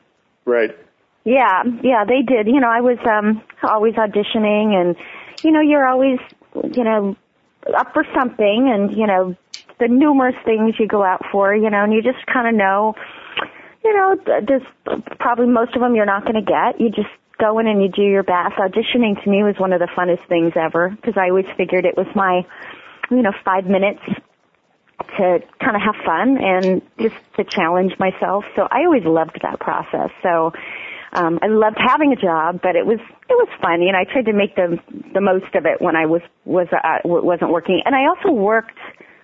Right. 0.45 0.71
Yeah, 1.25 1.63
yeah, 1.81 2.05
they 2.05 2.21
did. 2.21 2.47
You 2.47 2.59
know, 2.59 2.69
I 2.69 2.81
was 2.81 2.97
um 3.05 3.41
always 3.63 3.95
auditioning, 3.95 4.73
and 4.73 4.95
you 5.43 5.51
know, 5.51 5.61
you're 5.61 5.87
always, 5.87 6.19
you 6.71 6.83
know, 6.83 7.15
up 7.77 7.93
for 7.93 8.05
something, 8.13 8.69
and 8.73 8.97
you 8.97 9.07
know, 9.07 9.35
the 9.79 9.87
numerous 9.87 10.35
things 10.45 10.75
you 10.79 10.87
go 10.87 11.03
out 11.03 11.25
for, 11.31 11.55
you 11.55 11.69
know, 11.69 11.83
and 11.83 11.93
you 11.93 12.01
just 12.01 12.25
kind 12.25 12.47
of 12.47 12.55
know, 12.55 12.95
you 13.83 13.93
know, 13.93 14.15
there's 14.47 14.63
probably 15.19 15.47
most 15.47 15.75
of 15.75 15.81
them 15.81 15.95
you're 15.95 16.05
not 16.05 16.23
going 16.23 16.35
to 16.35 16.41
get. 16.41 16.79
You 16.79 16.89
just 16.89 17.13
go 17.39 17.59
in 17.59 17.67
and 17.67 17.81
you 17.81 17.89
do 17.89 18.03
your 18.03 18.23
best. 18.23 18.55
Auditioning 18.55 19.21
to 19.23 19.29
me 19.29 19.43
was 19.43 19.55
one 19.57 19.73
of 19.73 19.79
the 19.79 19.89
funnest 19.97 20.27
things 20.27 20.53
ever 20.55 20.89
because 20.89 21.15
I 21.17 21.29
always 21.29 21.47
figured 21.57 21.85
it 21.85 21.97
was 21.97 22.07
my 22.15 22.45
you 23.11 23.21
know, 23.21 23.33
five 23.43 23.65
minutes 23.65 24.01
to 25.17 25.39
kind 25.59 25.75
of 25.75 25.81
have 25.81 25.95
fun 26.05 26.37
and 26.37 26.81
just 26.99 27.15
to 27.37 27.43
challenge 27.43 27.93
myself. 27.99 28.45
So 28.55 28.67
I 28.71 28.85
always 28.85 29.03
loved 29.05 29.39
that 29.43 29.59
process. 29.59 30.09
So 30.21 30.53
um, 31.13 31.39
I 31.41 31.47
loved 31.47 31.77
having 31.77 32.13
a 32.13 32.15
job, 32.15 32.61
but 32.63 32.75
it 32.75 32.85
was 32.85 32.99
it 32.99 33.33
was 33.33 33.49
fun. 33.61 33.81
You 33.81 33.91
know, 33.91 33.99
I 33.99 34.05
tried 34.05 34.25
to 34.25 34.33
make 34.33 34.55
the 34.55 34.79
the 35.13 35.21
most 35.21 35.53
of 35.53 35.65
it 35.65 35.81
when 35.81 35.95
I 35.95 36.05
was 36.05 36.21
was 36.45 36.67
uh, 36.71 36.99
wasn't 37.03 37.51
working, 37.51 37.81
and 37.85 37.95
I 37.95 38.07
also 38.07 38.31
worked 38.31 38.77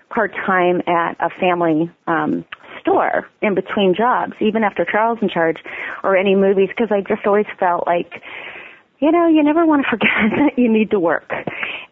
part 0.10 0.34
time 0.46 0.82
at 0.88 1.16
a 1.20 1.30
family 1.40 1.92
um, 2.08 2.46
store 2.82 3.28
in 3.42 3.56
between 3.56 3.96
jobs, 3.96 4.34
even 4.40 4.64
after 4.64 4.86
Charles 4.86 5.20
in 5.22 5.30
Charge 5.30 5.58
or 6.04 6.16
any 6.16 6.36
movies, 6.36 6.70
because 6.70 6.90
I 6.92 7.02
just 7.02 7.26
always 7.26 7.46
felt 7.60 7.86
like 7.86 8.22
you 9.00 9.14
know, 9.14 9.28
you 9.28 9.44
never 9.44 9.66
want 9.66 9.84
to 9.84 9.90
forget 9.90 10.10
that 10.38 10.62
you 10.62 10.72
need 10.72 10.92
to 10.92 11.00
work. 11.00 11.32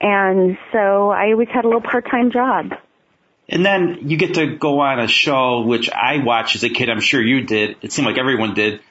And 0.02 0.58
so 0.72 1.10
I 1.10 1.32
always 1.32 1.48
had 1.54 1.66
a 1.66 1.68
little 1.68 1.82
part-time 1.82 2.32
job. 2.32 2.74
And 3.50 3.66
then 3.66 4.00
you 4.02 4.18
get 4.18 4.34
to 4.34 4.58
go 4.58 4.82
on 4.82 5.00
a 5.00 5.08
show, 5.08 5.62
which 5.62 5.90
I 5.90 6.18
watched 6.24 6.56
as 6.56 6.64
a 6.64 6.70
kid. 6.70 6.90
I'm 6.90 7.00
sure 7.00 7.22
you 7.22 7.44
did. 7.44 7.78
It 7.82 7.94
seemed 7.94 8.06
like 8.06 8.18
everyone 8.18 8.54
did. 8.54 8.82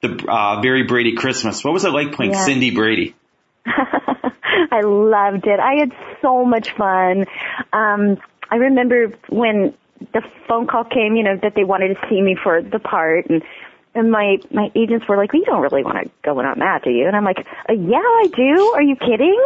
The 0.00 0.24
uh, 0.28 0.60
Very 0.60 0.84
Brady 0.84 1.16
Christmas. 1.16 1.64
What 1.64 1.72
was 1.72 1.84
it 1.84 1.90
like 1.90 2.12
playing 2.12 2.32
yeah. 2.32 2.44
Cindy 2.44 2.70
Brady? 2.70 3.16
I 3.66 4.82
loved 4.82 5.46
it. 5.46 5.58
I 5.58 5.80
had 5.80 5.92
so 6.22 6.44
much 6.44 6.70
fun. 6.76 7.26
Um, 7.72 8.18
I 8.50 8.56
remember 8.56 9.12
when 9.28 9.74
the 10.12 10.22
phone 10.48 10.66
call 10.66 10.84
came, 10.84 11.16
you 11.16 11.22
know, 11.22 11.36
that 11.42 11.54
they 11.54 11.64
wanted 11.64 11.88
to 11.88 12.08
see 12.08 12.20
me 12.20 12.36
for 12.40 12.62
the 12.62 12.78
part, 12.78 13.26
and 13.28 13.42
and 13.94 14.10
my 14.10 14.38
my 14.50 14.70
agents 14.74 15.08
were 15.08 15.16
like, 15.16 15.32
"We 15.32 15.44
don't 15.44 15.62
really 15.62 15.82
want 15.82 16.04
to 16.04 16.10
go 16.22 16.38
in 16.40 16.46
on 16.46 16.58
that, 16.58 16.82
do 16.84 16.90
you?" 16.90 17.06
And 17.06 17.16
I'm 17.16 17.24
like, 17.24 17.46
uh, 17.68 17.72
"Yeah, 17.72 17.96
I 17.98 18.28
do. 18.34 18.72
Are 18.74 18.82
you 18.82 18.96
kidding? 18.96 19.42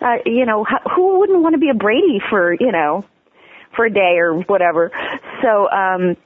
Uh, 0.00 0.16
you 0.24 0.46
know, 0.46 0.64
who 0.94 1.18
wouldn't 1.18 1.40
want 1.42 1.54
to 1.54 1.58
be 1.58 1.68
a 1.68 1.74
Brady 1.74 2.20
for 2.30 2.54
you 2.54 2.72
know, 2.72 3.04
for 3.76 3.84
a 3.84 3.90
day 3.90 4.16
or 4.18 4.40
whatever?" 4.40 4.90
So 5.42 5.70
um, 5.70 6.16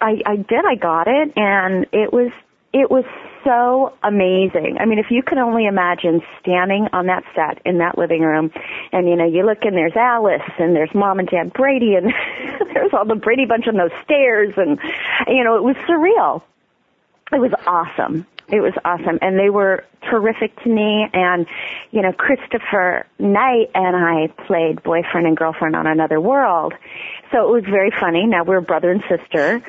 I 0.00 0.20
I 0.26 0.36
did. 0.36 0.64
I 0.64 0.74
got 0.74 1.08
it, 1.08 1.32
and 1.36 1.86
it 1.92 2.12
was 2.12 2.30
it 2.72 2.90
was 2.90 3.04
so 3.44 3.92
amazing. 4.02 4.76
I 4.80 4.86
mean, 4.86 4.98
if 4.98 5.06
you 5.10 5.22
could 5.22 5.38
only 5.38 5.66
imagine 5.66 6.20
standing 6.40 6.88
on 6.92 7.06
that 7.06 7.24
set 7.34 7.60
in 7.64 7.78
that 7.78 7.98
living 7.98 8.22
room, 8.22 8.50
and 8.92 9.08
you 9.08 9.16
know, 9.16 9.26
you 9.26 9.44
look 9.44 9.58
and 9.62 9.76
there's 9.76 9.96
Alice, 9.96 10.42
and 10.58 10.74
there's 10.74 10.94
Mom 10.94 11.18
and 11.18 11.28
Dad 11.28 11.52
Brady, 11.52 11.94
and 11.94 12.12
there's 12.74 12.92
all 12.92 13.04
the 13.04 13.14
Brady 13.14 13.46
bunch 13.46 13.66
on 13.66 13.76
those 13.76 13.92
stairs, 14.04 14.54
and 14.56 14.78
you 15.28 15.44
know, 15.44 15.56
it 15.56 15.62
was 15.62 15.76
surreal 15.88 16.42
it 17.32 17.40
was 17.40 17.52
awesome. 17.66 18.26
It 18.48 18.60
was 18.60 18.74
awesome. 18.84 19.18
And 19.22 19.38
they 19.38 19.48
were 19.48 19.84
terrific 20.10 20.54
to 20.62 20.68
me. 20.68 21.06
And, 21.12 21.46
you 21.90 22.02
know, 22.02 22.12
Christopher 22.12 23.06
Knight 23.18 23.70
and 23.74 23.96
I 23.96 24.28
played 24.46 24.82
boyfriend 24.82 25.26
and 25.26 25.36
girlfriend 25.36 25.74
on 25.74 25.86
another 25.86 26.20
world. 26.20 26.74
So 27.30 27.48
it 27.48 27.52
was 27.52 27.64
very 27.64 27.90
funny. 27.98 28.26
Now 28.26 28.44
we're 28.44 28.60
brother 28.60 28.90
and 28.90 29.02
sister. 29.08 29.62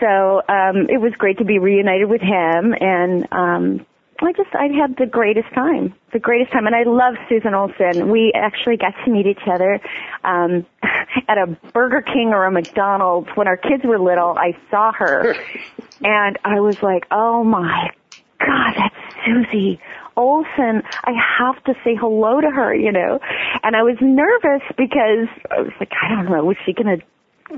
So, 0.00 0.42
um, 0.48 0.88
it 0.88 1.00
was 1.00 1.12
great 1.18 1.38
to 1.38 1.44
be 1.44 1.58
reunited 1.58 2.08
with 2.08 2.22
him 2.22 2.74
and, 2.80 3.28
um, 3.32 3.86
I 4.22 4.32
just 4.32 4.50
I 4.54 4.66
had 4.66 4.96
the 4.98 5.06
greatest 5.06 5.48
time, 5.54 5.94
the 6.12 6.18
greatest 6.18 6.52
time, 6.52 6.66
and 6.66 6.76
I 6.76 6.82
love 6.82 7.14
Susan 7.28 7.54
Olsen. 7.54 8.10
We 8.10 8.32
actually 8.34 8.76
got 8.76 8.92
to 9.04 9.10
meet 9.10 9.26
each 9.26 9.46
other 9.50 9.80
um, 10.24 10.66
at 11.28 11.38
a 11.38 11.46
Burger 11.72 12.02
King 12.02 12.32
or 12.34 12.44
a 12.44 12.50
McDonald's 12.50 13.28
when 13.34 13.48
our 13.48 13.56
kids 13.56 13.82
were 13.84 13.98
little. 13.98 14.36
I 14.36 14.56
saw 14.70 14.92
her, 14.92 15.34
and 16.02 16.38
I 16.44 16.60
was 16.60 16.76
like, 16.82 17.06
"Oh 17.10 17.44
my 17.44 17.90
God, 18.38 18.74
that's 18.76 18.94
Susie 19.24 19.80
Olsen. 20.16 20.82
I 21.04 21.12
have 21.38 21.62
to 21.64 21.74
say 21.82 21.96
hello 21.98 22.40
to 22.40 22.50
her," 22.50 22.74
you 22.74 22.92
know. 22.92 23.20
And 23.62 23.74
I 23.74 23.82
was 23.82 23.96
nervous 24.02 24.62
because 24.76 25.28
I 25.50 25.62
was 25.62 25.72
like, 25.80 25.92
"I 26.02 26.14
don't 26.14 26.30
know, 26.30 26.44
was 26.44 26.56
she 26.66 26.74
gonna 26.74 26.98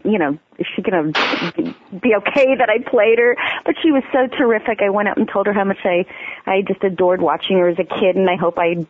you 0.05 0.19
know, 0.19 0.39
is 0.59 0.67
she 0.75 0.83
going 0.83 1.13
to 1.13 1.75
be 2.01 2.15
okay 2.17 2.57
that 2.57 2.69
I 2.69 2.79
played 2.89 3.19
her? 3.19 3.37
But 3.65 3.75
she 3.83 3.91
was 3.91 4.03
so 4.13 4.27
terrific. 4.37 4.81
I 4.81 4.91
went 4.91 5.09
out 5.09 5.17
and 5.17 5.29
told 5.29 5.47
her 5.47 5.53
how 5.53 5.65
much 5.65 5.79
I, 5.85 6.05
I 6.47 6.63
just 6.63 6.83
adored 6.83 7.21
watching 7.21 7.59
her 7.59 7.69
as 7.69 7.79
a 7.79 7.85
kid 7.85 8.17
and 8.17 8.29
I 8.29 8.37
hope 8.37 8.59
I 8.59 8.87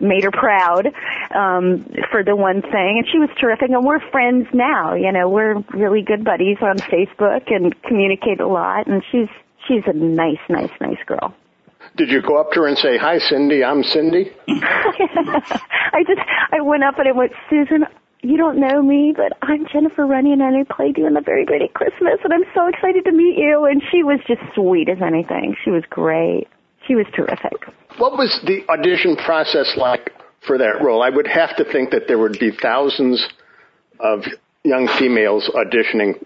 made 0.00 0.24
her 0.24 0.32
proud, 0.32 0.86
um, 1.34 1.86
for 2.10 2.24
the 2.24 2.34
one 2.34 2.62
thing. 2.62 2.98
And 2.98 3.06
she 3.10 3.18
was 3.18 3.28
terrific 3.40 3.70
and 3.70 3.84
we're 3.84 4.00
friends 4.10 4.48
now, 4.52 4.94
you 4.94 5.12
know, 5.12 5.28
we're 5.28 5.60
really 5.72 6.02
good 6.02 6.24
buddies 6.24 6.58
on 6.60 6.78
Facebook 6.78 7.52
and 7.52 7.80
communicate 7.82 8.40
a 8.40 8.48
lot 8.48 8.86
and 8.86 9.02
she's, 9.12 9.28
she's 9.68 9.82
a 9.86 9.92
nice, 9.92 10.40
nice, 10.48 10.72
nice 10.80 10.98
girl. 11.06 11.34
Did 11.96 12.10
you 12.10 12.22
go 12.22 12.38
up 12.40 12.52
to 12.52 12.60
her 12.60 12.66
and 12.68 12.78
say, 12.78 12.98
"Hi, 12.98 13.18
Cindy. 13.18 13.64
I'm 13.64 13.82
Cindy"? 13.82 14.30
I 14.48 16.04
just 16.06 16.20
I 16.52 16.60
went 16.60 16.84
up 16.84 16.98
and 16.98 17.08
I 17.08 17.12
went, 17.12 17.32
Susan 17.48 17.84
you 18.22 18.36
don't 18.36 18.58
know 18.58 18.82
me, 18.82 19.14
but 19.16 19.36
I'm 19.42 19.66
Jennifer 19.72 20.06
Runyon 20.06 20.40
and 20.40 20.56
I 20.56 20.74
played 20.74 20.98
you 20.98 21.06
in 21.06 21.14
the 21.14 21.20
Very 21.20 21.44
Brady 21.44 21.68
Christmas 21.72 22.18
and 22.22 22.32
I'm 22.32 22.44
so 22.54 22.66
excited 22.66 23.04
to 23.04 23.12
meet 23.12 23.38
you. 23.38 23.64
And 23.64 23.82
she 23.90 24.02
was 24.02 24.20
just 24.26 24.42
sweet 24.54 24.88
as 24.88 24.98
anything. 25.00 25.56
She 25.64 25.70
was 25.70 25.84
great. 25.88 26.46
She 26.86 26.94
was 26.94 27.06
terrific. 27.14 27.66
What 27.98 28.12
was 28.12 28.40
the 28.46 28.62
audition 28.68 29.16
process 29.16 29.74
like 29.76 30.12
for 30.46 30.58
that 30.58 30.82
role? 30.82 31.02
I 31.02 31.10
would 31.10 31.26
have 31.26 31.56
to 31.56 31.64
think 31.64 31.90
that 31.90 32.08
there 32.08 32.18
would 32.18 32.38
be 32.38 32.50
thousands 32.50 33.26
of 33.98 34.20
young 34.64 34.88
females 34.98 35.50
auditioning 35.54 36.22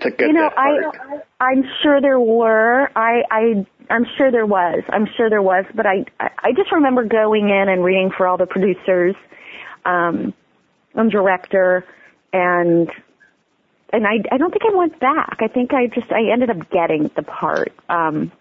to 0.00 0.10
get 0.10 0.28
you 0.28 0.32
know, 0.32 0.48
that 0.48 0.56
part. 0.56 1.22
I, 1.40 1.44
I'm 1.44 1.62
sure 1.82 2.00
there 2.00 2.20
were. 2.20 2.88
I, 2.96 3.22
I, 3.30 3.66
I'm 3.90 4.06
sure 4.16 4.30
there 4.30 4.46
was. 4.46 4.82
I'm 4.88 5.06
sure 5.16 5.28
there 5.28 5.42
was. 5.42 5.66
But 5.74 5.86
I, 5.86 6.04
I 6.18 6.52
just 6.56 6.72
remember 6.72 7.04
going 7.04 7.50
in 7.50 7.68
and 7.68 7.84
reading 7.84 8.10
for 8.16 8.26
all 8.26 8.38
the 8.38 8.46
producers. 8.46 9.14
Um, 9.84 10.32
um, 10.94 11.08
director, 11.08 11.84
and 12.32 12.90
and 13.92 14.06
I 14.06 14.16
I 14.30 14.38
don't 14.38 14.50
think 14.50 14.62
I 14.70 14.76
went 14.76 14.98
back. 15.00 15.38
I 15.40 15.48
think 15.48 15.72
I 15.72 15.86
just 15.86 16.10
I 16.12 16.32
ended 16.32 16.50
up 16.50 16.70
getting 16.70 17.10
the 17.14 17.22
part. 17.22 17.72
Um, 17.88 18.32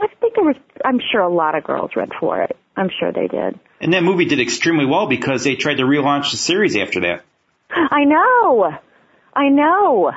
I 0.00 0.08
think 0.20 0.34
there 0.34 0.44
was 0.44 0.56
I'm 0.84 1.00
sure 1.10 1.20
a 1.20 1.32
lot 1.32 1.54
of 1.54 1.64
girls 1.64 1.92
read 1.96 2.10
for 2.18 2.42
it. 2.42 2.56
I'm 2.76 2.90
sure 2.98 3.12
they 3.12 3.28
did. 3.28 3.58
And 3.80 3.92
that 3.92 4.02
movie 4.02 4.24
did 4.24 4.40
extremely 4.40 4.86
well 4.86 5.06
because 5.06 5.44
they 5.44 5.56
tried 5.56 5.76
to 5.76 5.84
relaunch 5.84 6.30
the 6.30 6.36
series 6.36 6.76
after 6.76 7.00
that. 7.00 7.24
I 7.70 8.04
know. 8.04 8.78
I 9.34 9.48
know. 9.48 10.12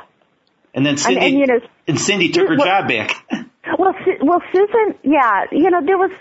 And 0.73 0.85
then 0.85 0.97
Cindy, 0.97 1.17
and, 1.17 1.25
and, 1.25 1.39
you 1.39 1.47
know, 1.47 1.59
and 1.87 1.99
Cindy 1.99 2.29
took 2.29 2.49
her 2.49 2.57
well, 2.57 2.65
job 2.65 2.87
back. 2.87 3.15
Well, 3.79 3.95
well, 4.21 4.41
Susan, 4.53 4.93
yeah, 5.01 5.45
you 5.51 5.71
know, 5.71 5.83
there 5.83 5.97
was, 5.97 6.11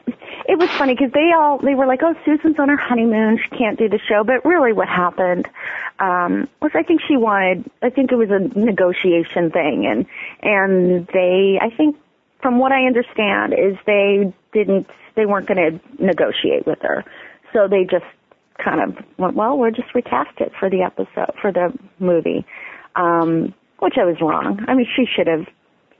it 0.46 0.58
was 0.58 0.68
funny 0.70 0.94
because 0.94 1.12
they 1.12 1.30
all, 1.36 1.58
they 1.58 1.74
were 1.74 1.86
like, 1.86 2.00
oh, 2.02 2.14
Susan's 2.24 2.58
on 2.58 2.68
her 2.68 2.76
honeymoon, 2.76 3.38
she 3.42 3.56
can't 3.56 3.78
do 3.78 3.88
the 3.88 3.98
show, 4.08 4.24
but 4.24 4.44
really 4.44 4.72
what 4.72 4.88
happened, 4.88 5.48
um, 5.98 6.48
was 6.60 6.72
I 6.74 6.82
think 6.82 7.00
she 7.06 7.16
wanted, 7.16 7.70
I 7.82 7.90
think 7.90 8.12
it 8.12 8.16
was 8.16 8.30
a 8.30 8.40
negotiation 8.58 9.50
thing 9.50 9.86
and, 9.86 10.06
and 10.42 11.06
they, 11.08 11.58
I 11.60 11.74
think 11.74 11.96
from 12.42 12.58
what 12.58 12.72
I 12.72 12.86
understand 12.86 13.54
is 13.54 13.76
they 13.86 14.32
didn't, 14.52 14.88
they 15.16 15.26
weren't 15.26 15.46
going 15.46 15.80
to 15.80 16.04
negotiate 16.04 16.66
with 16.66 16.78
her. 16.82 17.04
So 17.52 17.68
they 17.68 17.84
just 17.84 18.04
kind 18.62 18.80
of 18.80 19.04
went, 19.18 19.34
well, 19.36 19.56
we'll 19.56 19.70
just 19.70 19.94
recast 19.94 20.40
it 20.40 20.52
for 20.58 20.68
the 20.68 20.82
episode, 20.82 21.34
for 21.40 21.52
the 21.52 21.72
movie. 21.98 22.44
Um, 22.96 23.54
which 23.78 23.94
I 23.98 24.04
was 24.04 24.16
wrong. 24.20 24.64
I 24.66 24.74
mean, 24.74 24.86
she 24.96 25.04
should 25.04 25.26
have, 25.26 25.46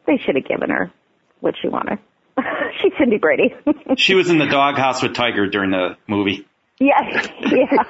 they 0.07 0.17
should 0.17 0.37
have 0.37 0.47
given 0.47 0.71
her 0.71 0.91
what 1.41 1.55
she 1.61 1.69
wanted. 1.69 1.99
She's 2.83 2.93
Cindy 2.99 3.19
Brady. 3.19 3.55
she 3.97 4.15
was 4.15 4.31
in 4.31 4.39
the 4.39 4.47
doghouse 4.47 5.03
with 5.03 5.15
Tiger 5.15 5.49
during 5.49 5.71
the 5.71 5.97
movie. 6.07 6.47
Yeah, 6.81 7.01
yeah, 7.41 7.85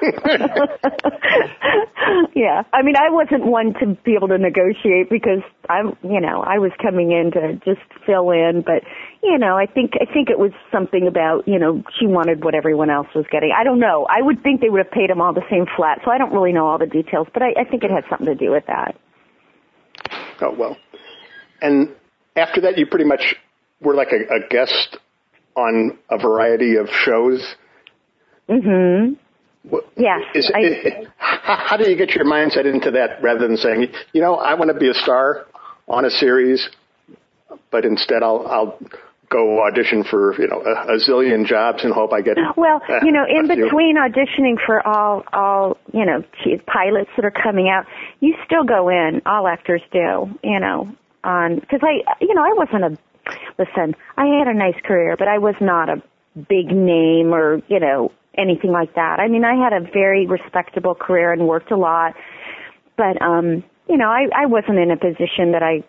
yeah. 2.35 2.63
I 2.71 2.83
mean, 2.83 2.95
I 2.95 3.09
wasn't 3.09 3.43
one 3.43 3.73
to 3.79 3.97
be 4.05 4.13
able 4.13 4.27
to 4.27 4.37
negotiate 4.37 5.09
because 5.09 5.41
I'm, 5.67 5.97
you 6.03 6.21
know, 6.21 6.43
I 6.45 6.59
was 6.59 6.71
coming 6.79 7.11
in 7.11 7.31
to 7.31 7.53
just 7.65 7.81
fill 8.05 8.29
in. 8.29 8.61
But 8.63 8.83
you 9.23 9.39
know, 9.39 9.57
I 9.57 9.65
think 9.65 9.93
I 9.99 10.05
think 10.05 10.29
it 10.29 10.37
was 10.37 10.51
something 10.71 11.07
about, 11.07 11.47
you 11.47 11.57
know, 11.57 11.81
she 11.99 12.05
wanted 12.05 12.43
what 12.43 12.53
everyone 12.53 12.91
else 12.91 13.07
was 13.15 13.25
getting. 13.31 13.51
I 13.57 13.63
don't 13.63 13.79
know. 13.79 14.05
I 14.07 14.21
would 14.21 14.43
think 14.43 14.61
they 14.61 14.69
would 14.69 14.85
have 14.85 14.91
paid 14.91 15.09
them 15.09 15.19
all 15.19 15.33
the 15.33 15.47
same 15.49 15.65
flat. 15.75 16.01
So 16.05 16.11
I 16.11 16.19
don't 16.19 16.31
really 16.31 16.53
know 16.53 16.67
all 16.67 16.77
the 16.77 16.85
details, 16.85 17.27
but 17.33 17.41
I, 17.41 17.61
I 17.61 17.63
think 17.63 17.83
it 17.83 17.89
had 17.89 18.03
something 18.07 18.27
to 18.27 18.35
do 18.35 18.51
with 18.51 18.67
that. 18.67 18.95
Oh 20.41 20.53
well. 20.55 20.77
And 21.59 21.89
after 22.35 22.61
that, 22.61 22.77
you 22.77 22.85
pretty 22.85 23.05
much 23.05 23.35
were 23.85 23.95
like 23.95 24.11
a, 24.11 24.33
a 24.33 24.47
guest 24.49 24.97
on 25.55 25.97
a 26.09 26.17
variety 26.17 26.75
of 26.75 26.89
shows. 26.89 27.55
Mm-hmm. 28.49 29.13
What, 29.69 29.85
yes. 29.95 30.21
Is, 30.35 30.51
I, 30.53 31.05
how, 31.17 31.55
how 31.55 31.77
do 31.77 31.89
you 31.89 31.95
get 31.95 32.11
your 32.11 32.25
mindset 32.25 32.65
into 32.65 32.91
that 32.91 33.21
rather 33.21 33.47
than 33.47 33.57
saying, 33.57 33.87
you 34.13 34.21
know, 34.21 34.35
I 34.35 34.53
want 34.55 34.71
to 34.71 34.77
be 34.77 34.89
a 34.89 34.93
star 34.93 35.45
on 35.87 36.05
a 36.05 36.09
series, 36.09 36.67
but 37.71 37.85
instead 37.85 38.21
I'll, 38.21 38.45
I'll 38.47 38.79
go 39.29 39.65
audition 39.65 40.03
for 40.03 40.39
you 40.39 40.47
know 40.47 40.61
a, 40.61 40.93
a 40.93 40.99
zillion 40.99 41.45
jobs 41.45 41.83
and 41.83 41.93
hope 41.93 42.13
I 42.13 42.21
get. 42.21 42.37
Well, 42.55 42.81
you 43.03 43.11
know, 43.11 43.25
in 43.27 43.47
between 43.47 43.97
auditioning 43.97 44.55
for 44.65 44.85
all 44.85 45.23
all 45.33 45.77
you 45.93 46.05
know 46.05 46.23
pilots 46.67 47.09
that 47.15 47.25
are 47.25 47.31
coming 47.31 47.69
out, 47.69 47.85
you 48.19 48.35
still 48.45 48.63
go 48.63 48.89
in. 48.89 49.21
All 49.25 49.47
actors 49.47 49.81
do, 49.91 50.29
you 50.43 50.59
know, 50.59 50.95
on 51.23 51.55
because 51.59 51.81
I 51.83 52.03
you 52.21 52.33
know 52.33 52.43
I 52.43 52.53
wasn't 52.53 52.83
a 52.83 52.97
listen. 53.57 53.95
I 54.17 54.25
had 54.25 54.47
a 54.47 54.53
nice 54.53 54.79
career, 54.83 55.15
but 55.17 55.27
I 55.27 55.37
was 55.37 55.55
not 55.61 55.89
a 55.89 56.01
big 56.35 56.67
name 56.71 57.33
or 57.33 57.61
you 57.67 57.79
know 57.79 58.11
anything 58.37 58.71
like 58.71 58.95
that. 58.95 59.19
I 59.19 59.27
mean, 59.27 59.45
I 59.45 59.55
had 59.55 59.73
a 59.73 59.79
very 59.79 60.27
respectable 60.27 60.95
career 60.95 61.31
and 61.31 61.47
worked 61.47 61.71
a 61.71 61.77
lot, 61.77 62.15
but 62.97 63.21
um, 63.21 63.63
you 63.89 63.97
know, 63.97 64.09
I 64.09 64.27
I 64.35 64.45
wasn't 64.45 64.79
in 64.79 64.91
a 64.91 64.97
position 64.97 65.51
that 65.53 65.63
I 65.63 65.83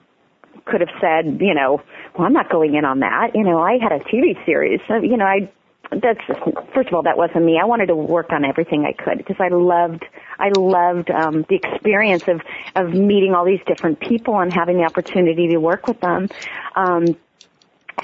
could 0.65 0.81
have 0.81 0.91
said, 1.01 1.41
you 1.41 1.55
know, 1.55 1.81
well, 2.17 2.27
I'm 2.27 2.33
not 2.33 2.51
going 2.51 2.75
in 2.75 2.85
on 2.85 3.01
that. 3.01 3.35
You 3.35 3.45
know, 3.45 3.61
I 3.61 3.79
had 3.81 3.93
a 3.93 4.01
TV 4.01 4.45
series. 4.45 4.81
So, 4.89 4.97
you 4.97 5.17
know, 5.17 5.25
I 5.25 5.51
that's 5.91 6.19
just 6.27 6.41
first 6.75 6.89
of 6.89 6.95
all 6.95 7.03
that 7.03 7.17
wasn't 7.17 7.45
me. 7.45 7.59
I 7.63 7.65
wanted 7.65 7.87
to 7.87 7.95
work 7.95 8.33
on 8.33 8.45
everything 8.45 8.85
I 8.85 8.93
could 8.93 9.19
because 9.19 9.37
I 9.39 9.49
loved 9.49 10.05
I 10.39 10.51
loved 10.57 11.11
um 11.11 11.45
the 11.49 11.57
experience 11.57 12.25
of 12.27 12.41
of 12.75 12.93
meeting 12.93 13.35
all 13.35 13.45
these 13.45 13.61
different 13.67 14.01
people 14.01 14.39
and 14.41 14.53
having 14.53 14.79
the 14.79 14.85
opportunity 14.85 15.49
to 15.49 15.59
work 15.59 15.87
with 15.87 16.01
them. 16.01 16.29
Um 16.75 17.17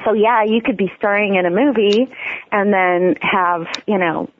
so 0.04 0.12
yeah, 0.12 0.44
you 0.44 0.62
could 0.62 0.76
be 0.76 0.90
starring 0.96 1.34
in 1.34 1.46
a 1.46 1.50
movie 1.50 2.08
and 2.50 2.72
then 2.72 3.16
have, 3.20 3.66
you 3.86 3.98
know, 3.98 4.30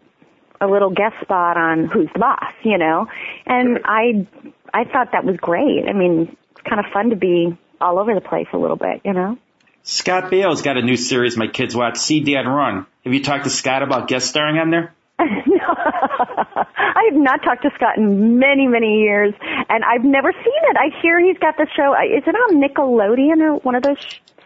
a 0.60 0.66
little 0.66 0.90
guest 0.90 1.16
spot 1.22 1.56
on 1.56 1.86
Who's 1.86 2.08
the 2.12 2.20
Boss, 2.20 2.52
you 2.62 2.78
know. 2.78 3.08
And 3.46 3.80
I 3.84 4.26
I 4.72 4.84
thought 4.84 5.12
that 5.12 5.24
was 5.24 5.36
great. 5.36 5.88
I 5.88 5.92
mean, 5.92 6.36
it's 6.52 6.60
kind 6.68 6.84
of 6.84 6.92
fun 6.92 7.10
to 7.10 7.16
be 7.16 7.56
all 7.80 7.98
over 7.98 8.14
the 8.14 8.20
place 8.20 8.46
a 8.52 8.58
little 8.58 8.76
bit, 8.76 9.02
you 9.04 9.12
know. 9.12 9.38
Scott 9.82 10.30
Baio's 10.30 10.62
got 10.62 10.76
a 10.76 10.82
new 10.82 10.96
series 10.96 11.36
my 11.36 11.48
kids 11.48 11.74
watch, 11.74 11.98
See 11.98 12.20
Dad 12.20 12.46
Run. 12.46 12.86
Have 13.04 13.12
you 13.12 13.22
talked 13.22 13.44
to 13.44 13.50
Scott 13.50 13.82
about 13.82 14.06
guest 14.06 14.28
starring 14.28 14.58
on 14.58 14.70
there? 14.70 14.94
no, 15.18 15.74
I 15.76 17.10
have 17.10 17.20
not 17.20 17.42
talked 17.42 17.62
to 17.62 17.70
Scott 17.74 17.96
in 17.96 18.38
many, 18.38 18.66
many 18.66 19.00
years, 19.00 19.34
and 19.68 19.84
I've 19.84 20.04
never 20.04 20.32
seen 20.32 20.62
it. 20.70 20.76
I 20.76 21.00
hear 21.00 21.20
he's 21.20 21.38
got 21.38 21.56
the 21.56 21.66
show. 21.76 21.94
Uh, 21.94 22.16
is 22.16 22.22
it 22.26 22.34
on 22.34 22.60
Nickelodeon 22.60 23.40
or 23.40 23.56
one 23.58 23.74
of 23.74 23.82
those 23.82 23.98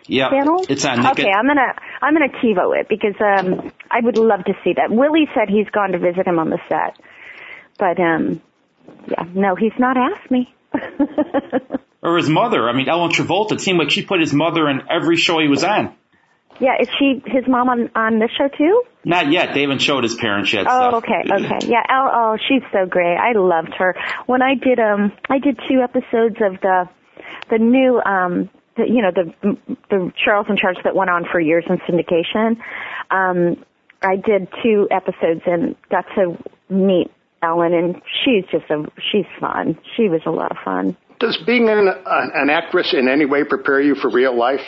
yeah, 0.09 0.31
channels? 0.31 0.67
it's 0.69 0.85
on. 0.85 1.07
Okay, 1.07 1.31
I'm 1.31 1.47
gonna 1.47 1.75
I'm 2.03 2.15
gonna 2.15 2.29
TiVo 2.29 2.81
it 2.81 2.89
because 2.89 3.15
um 3.21 3.73
I 3.91 4.01
would 4.03 4.19
love 4.19 4.45
to 4.45 4.55
see 4.65 4.75
that. 4.75 4.91
Willie 4.91 5.29
said 5.35 5.49
he's 5.49 5.69
gone 5.71 5.93
to 5.93 5.99
visit 5.99 6.27
him 6.27 6.39
on 6.39 6.51
the 6.51 6.59
set, 6.69 6.99
but 7.79 8.01
um 8.01 8.41
yeah, 9.09 9.25
no, 9.35 9.55
he's 9.55 9.77
not 9.79 9.97
asked 9.97 10.31
me. 10.31 10.55
or 12.03 12.17
his 12.17 12.29
mother. 12.29 12.69
I 12.69 12.73
mean, 12.73 12.89
Ellen 12.89 13.11
Travolta. 13.11 13.53
It 13.53 13.61
seemed 13.61 13.79
like 13.79 13.91
she 13.91 14.03
put 14.03 14.21
his 14.21 14.33
mother 14.33 14.69
in 14.69 14.83
every 14.91 15.17
show 15.17 15.41
he 15.41 15.49
was 15.49 15.65
on. 15.65 15.95
Yeah, 16.61 16.81
is 16.81 16.89
she 16.99 17.23
his 17.27 17.45
mom 17.47 17.69
on 17.69 17.91
on 17.95 18.19
this 18.19 18.31
show 18.37 18.49
too? 18.49 18.83
Not 19.05 19.31
yet. 19.31 19.53
They 19.55 19.63
haven't 19.63 19.81
showed 19.81 20.05
his 20.05 20.15
parents 20.15 20.53
yet. 20.53 20.67
Oh, 20.69 20.91
so. 20.91 20.97
okay, 20.99 21.23
okay. 21.31 21.67
Yeah. 21.67 21.83
Oh, 21.91 22.09
oh, 22.13 22.37
she's 22.49 22.63
so 22.73 22.87
great. 22.87 23.17
I 23.17 23.33
loved 23.39 23.75
her. 23.79 23.95
When 24.27 24.43
I 24.43 24.55
did 24.55 24.79
um, 24.79 25.13
I 25.29 25.39
did 25.39 25.61
two 25.69 25.81
episodes 25.83 26.37
of 26.41 26.61
the 26.61 26.89
the 27.51 27.59
new 27.59 28.01
um, 28.01 28.49
you 28.79 29.03
know 29.03 29.11
the 29.11 29.57
the 29.91 30.13
Charles 30.23 30.47
in 30.49 30.57
Charge 30.57 30.77
that 30.85 30.95
went 30.95 31.11
on 31.11 31.25
for 31.31 31.41
years 31.41 31.65
in 31.69 31.79
syndication. 31.79 32.59
Um, 33.11 33.65
I 34.03 34.17
did 34.17 34.49
two 34.63 34.89
episodes 34.91 35.43
and 35.47 35.75
got 35.91 36.05
to 36.17 36.37
meet 36.69 37.11
Ellen, 37.43 37.73
and 37.73 38.03
she's 38.25 38.45
just 38.51 38.71
a 38.71 38.85
she's 39.11 39.27
fun. 39.41 39.79
She 39.97 40.09
was 40.09 40.21
a 40.27 40.31
lot 40.31 40.51
of 40.51 40.59
fun. 40.65 40.97
Does 41.19 41.39
being 41.47 41.69
an, 41.69 41.89
an 41.89 42.51
actress 42.51 42.93
in 42.93 43.09
any 43.09 43.25
way 43.25 43.45
prepare 43.45 43.81
you 43.81 43.95
for 43.95 44.11
real 44.11 44.37
life? 44.37 44.61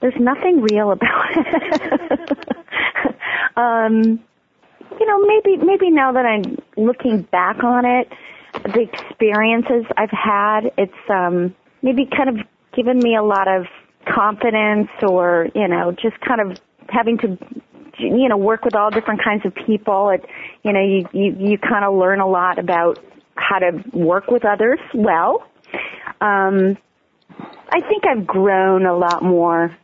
There's 0.00 0.18
nothing 0.18 0.60
real 0.60 0.90
about 0.90 1.30
it. 1.36 2.38
um, 3.56 4.20
you 4.98 5.06
know, 5.06 5.24
maybe 5.26 5.64
maybe 5.64 5.90
now 5.90 6.12
that 6.12 6.26
I'm 6.26 6.58
looking 6.76 7.22
back 7.22 7.62
on 7.62 7.84
it, 7.84 8.08
the 8.64 8.80
experiences 8.80 9.84
I've 9.96 10.10
had, 10.10 10.72
it's 10.76 10.92
um, 11.08 11.54
maybe 11.82 12.06
kind 12.06 12.28
of 12.28 12.46
given 12.74 12.98
me 12.98 13.16
a 13.16 13.22
lot 13.22 13.48
of 13.48 13.66
confidence, 14.06 14.88
or 15.02 15.48
you 15.54 15.68
know, 15.68 15.92
just 15.92 16.20
kind 16.20 16.40
of 16.40 16.58
having 16.88 17.18
to 17.18 17.38
you 17.98 18.28
know 18.28 18.36
work 18.36 18.64
with 18.64 18.74
all 18.74 18.90
different 18.90 19.22
kinds 19.22 19.44
of 19.44 19.54
people. 19.54 20.10
It 20.10 20.24
you 20.62 20.72
know 20.72 20.82
you 20.82 21.08
you 21.12 21.36
you 21.38 21.58
kind 21.58 21.84
of 21.84 21.94
learn 21.94 22.20
a 22.20 22.28
lot 22.28 22.58
about 22.58 22.98
how 23.34 23.58
to 23.58 23.82
work 23.92 24.28
with 24.28 24.44
others 24.44 24.80
well. 24.94 25.46
Um, 26.20 26.76
I 27.70 27.80
think 27.80 28.04
I've 28.06 28.26
grown 28.26 28.86
a 28.86 28.96
lot 28.96 29.22
more 29.22 29.76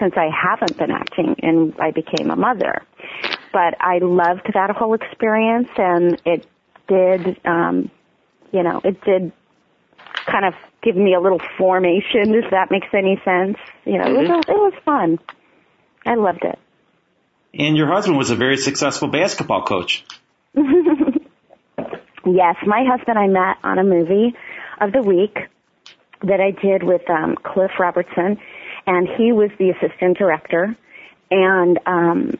since 0.00 0.14
I 0.16 0.30
haven't 0.30 0.76
been 0.78 0.90
acting 0.90 1.36
and 1.42 1.74
I 1.78 1.90
became 1.90 2.30
a 2.30 2.36
mother. 2.36 2.82
But 3.52 3.76
I 3.80 3.98
loved 3.98 4.50
that 4.54 4.70
whole 4.70 4.94
experience 4.94 5.68
and 5.76 6.20
it 6.24 6.46
did, 6.88 7.38
um, 7.44 7.90
you 8.52 8.62
know, 8.62 8.80
it 8.82 9.00
did 9.02 9.32
kind 10.26 10.46
of 10.46 10.54
give 10.82 10.96
me 10.96 11.14
a 11.14 11.20
little 11.20 11.40
formation, 11.58 12.34
if 12.34 12.50
that 12.50 12.70
makes 12.70 12.88
any 12.92 13.20
sense. 13.24 13.56
You 13.84 13.98
know, 13.98 14.04
mm-hmm. 14.04 14.24
it, 14.24 14.28
was, 14.28 14.44
it 14.48 14.56
was 14.56 14.72
fun. 14.84 15.18
I 16.06 16.14
loved 16.14 16.44
it. 16.44 16.58
And 17.52 17.76
your 17.76 17.88
husband 17.88 18.16
was 18.16 18.30
a 18.30 18.36
very 18.36 18.56
successful 18.56 19.08
basketball 19.08 19.64
coach. 19.64 20.04
yes, 20.54 20.66
my 22.66 22.84
husband 22.88 23.18
I 23.18 23.26
met 23.26 23.56
on 23.64 23.78
a 23.78 23.84
movie 23.84 24.34
of 24.80 24.92
the 24.92 25.02
week 25.02 25.36
that 26.22 26.40
I 26.40 26.52
did 26.52 26.82
with 26.82 27.08
um, 27.10 27.36
Cliff 27.42 27.72
Robertson, 27.78 28.38
and 28.86 29.08
he 29.16 29.32
was 29.32 29.50
the 29.58 29.70
assistant 29.70 30.18
director. 30.18 30.76
And 31.30 31.78
um, 31.86 32.38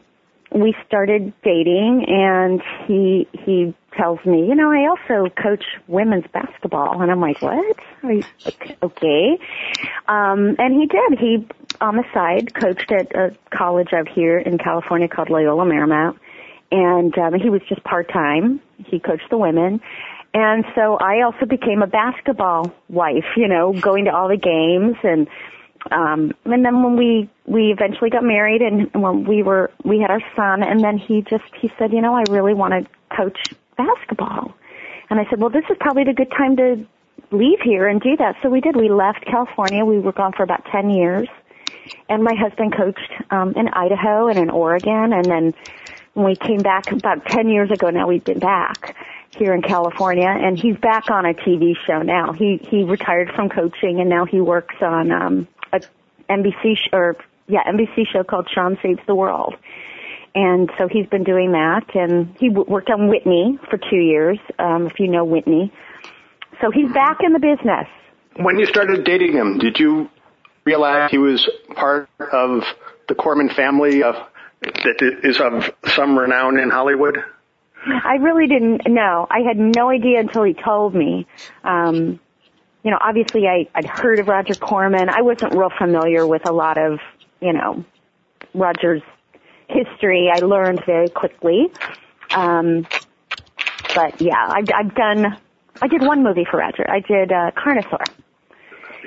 we 0.53 0.75
started 0.87 1.33
dating, 1.43 2.05
and 2.07 2.61
he 2.87 3.27
he 3.45 3.73
tells 3.97 4.23
me, 4.25 4.47
you 4.47 4.55
know, 4.55 4.71
I 4.71 4.87
also 4.87 5.29
coach 5.41 5.63
women's 5.87 6.25
basketball, 6.33 7.01
and 7.01 7.11
I'm 7.11 7.19
like, 7.19 7.41
what? 7.41 7.77
You, 8.03 8.23
okay, 8.83 9.37
um, 10.07 10.55
and 10.59 10.73
he 10.73 10.87
did. 10.87 11.19
He 11.19 11.47
on 11.79 11.97
the 11.97 12.05
side 12.13 12.53
coached 12.53 12.91
at 12.91 13.15
a 13.15 13.35
college 13.49 13.89
out 13.93 14.07
here 14.07 14.37
in 14.37 14.57
California 14.57 15.07
called 15.07 15.29
Loyola 15.29 15.65
Marymount, 15.65 16.17
and 16.71 17.17
um, 17.17 17.33
he 17.33 17.49
was 17.49 17.61
just 17.67 17.83
part 17.83 18.11
time. 18.11 18.61
He 18.77 18.99
coached 18.99 19.29
the 19.29 19.37
women, 19.37 19.81
and 20.33 20.65
so 20.75 20.95
I 20.95 21.23
also 21.23 21.45
became 21.45 21.81
a 21.81 21.87
basketball 21.87 22.73
wife, 22.89 23.25
you 23.35 23.47
know, 23.47 23.73
going 23.73 24.05
to 24.05 24.11
all 24.11 24.29
the 24.29 24.37
games. 24.37 24.95
And 25.03 25.27
um 25.91 26.31
and 26.45 26.63
then 26.63 26.83
when 26.83 26.95
we 26.95 27.29
we 27.45 27.71
eventually 27.71 28.11
got 28.11 28.23
married 28.23 28.61
and 28.61 28.93
when 28.93 29.25
we 29.25 29.43
were 29.43 29.71
we 29.83 29.99
had 29.99 30.09
our 30.09 30.21
son. 30.35 30.63
And 30.63 30.81
then 30.81 30.97
he 30.97 31.21
just 31.21 31.43
he 31.59 31.71
said, 31.77 31.91
"You 31.91 32.01
know, 32.01 32.15
I 32.15 32.23
really 32.29 32.53
want 32.53 32.73
to 32.73 33.15
coach 33.15 33.37
basketball." 33.85 34.53
And 35.11 35.19
I 35.19 35.29
said, 35.29 35.41
well, 35.41 35.49
this 35.49 35.65
is 35.69 35.75
probably 35.81 36.05
the 36.05 36.13
good 36.13 36.31
time 36.31 36.55
to 36.55 36.87
leave 37.31 37.59
here 37.61 37.89
and 37.89 37.99
do 37.99 38.15
that. 38.15 38.37
So 38.41 38.49
we 38.49 38.61
did. 38.61 38.77
We 38.77 38.89
left 38.89 39.25
California. 39.25 39.83
We 39.83 39.99
were 39.99 40.13
gone 40.13 40.31
for 40.31 40.43
about 40.43 40.63
10 40.71 40.89
years. 40.89 41.27
And 42.07 42.23
my 42.23 42.33
husband 42.33 42.73
coached 42.75 43.11
um, 43.29 43.53
in 43.57 43.67
Idaho 43.67 44.29
and 44.29 44.39
in 44.39 44.49
Oregon. 44.49 45.11
And 45.11 45.25
then 45.25 45.53
when 46.13 46.25
we 46.25 46.37
came 46.37 46.59
back 46.59 46.93
about 46.93 47.25
10 47.25 47.49
years 47.49 47.69
ago 47.71 47.89
now, 47.89 48.07
we've 48.07 48.23
been 48.23 48.39
back 48.39 48.95
here 49.31 49.53
in 49.53 49.61
California 49.61 50.27
and 50.27 50.57
he's 50.57 50.77
back 50.77 51.11
on 51.11 51.25
a 51.25 51.33
TV 51.33 51.73
show 51.85 52.01
now. 52.01 52.31
He, 52.31 52.61
he 52.69 52.85
retired 52.85 53.31
from 53.35 53.49
coaching 53.49 53.99
and 53.99 54.09
now 54.09 54.23
he 54.23 54.39
works 54.39 54.75
on, 54.81 55.11
um, 55.11 55.47
a 55.73 55.81
NBC 56.29 56.77
sh- 56.77 56.89
or, 56.93 57.17
yeah, 57.47 57.63
NBC 57.63 58.07
show 58.07 58.23
called 58.23 58.47
Sean 58.49 58.77
Saves 58.81 59.01
the 59.07 59.15
World. 59.15 59.55
And 60.33 60.69
so 60.77 60.87
he's 60.87 61.07
been 61.07 61.23
doing 61.23 61.51
that 61.51 61.93
and 61.93 62.35
he 62.39 62.47
w- 62.47 62.69
worked 62.69 62.89
on 62.89 63.09
Whitney 63.09 63.59
for 63.69 63.77
two 63.77 63.97
years, 63.97 64.39
um, 64.59 64.87
if 64.87 64.99
you 64.99 65.07
know 65.07 65.25
Whitney. 65.25 65.73
So 66.61 66.71
he's 66.71 66.91
back 66.93 67.17
in 67.21 67.33
the 67.33 67.39
business. 67.39 67.87
When 68.37 68.57
you 68.57 68.65
started 68.65 69.03
dating 69.03 69.33
him, 69.33 69.57
did 69.57 69.77
you 69.77 70.09
realize 70.63 71.11
he 71.11 71.17
was 71.17 71.49
part 71.75 72.09
of 72.19 72.63
the 73.09 73.15
Corman 73.15 73.49
family 73.49 74.03
of, 74.03 74.15
that 74.61 75.19
is 75.23 75.41
of 75.41 75.69
some 75.95 76.17
renown 76.17 76.59
in 76.59 76.69
Hollywood? 76.69 77.17
I 77.85 78.15
really 78.15 78.47
didn't 78.47 78.83
know. 78.87 79.27
I 79.29 79.39
had 79.39 79.57
no 79.57 79.89
idea 79.89 80.19
until 80.19 80.43
he 80.43 80.53
told 80.53 80.95
me. 80.95 81.27
Um, 81.63 82.19
you 82.83 82.91
know, 82.91 82.97
obviously 83.01 83.47
I, 83.47 83.67
I'd 83.75 83.85
heard 83.85 84.19
of 84.19 84.27
Roger 84.27 84.53
Corman. 84.53 85.09
I 85.09 85.23
wasn't 85.23 85.55
real 85.55 85.71
familiar 85.77 86.25
with 86.25 86.47
a 86.47 86.53
lot 86.53 86.77
of, 86.77 86.99
you 87.41 87.53
know, 87.53 87.83
Roger's 88.53 89.03
history. 89.71 90.29
I 90.33 90.39
learned 90.39 90.83
very 90.85 91.09
quickly. 91.09 91.71
Um, 92.35 92.87
but 93.93 94.21
yeah, 94.21 94.47
I've, 94.47 94.69
I've 94.73 94.95
done, 94.95 95.37
I 95.81 95.87
did 95.87 96.01
one 96.01 96.23
movie 96.23 96.45
for 96.49 96.57
Roger. 96.57 96.89
I 96.89 96.99
did, 96.99 97.31
uh, 97.31 97.51
Carnosaur. 97.51 98.05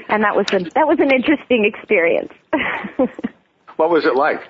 And 0.09 0.25
that 0.25 0.37
was 0.37 0.47
a, 0.53 0.59
that 0.75 0.87
was 0.87 0.99
an 1.01 1.13
interesting 1.13 1.65
experience. 1.65 2.33
what 3.77 3.91
was 3.91 4.05
it 4.05 4.17
like? 4.17 4.41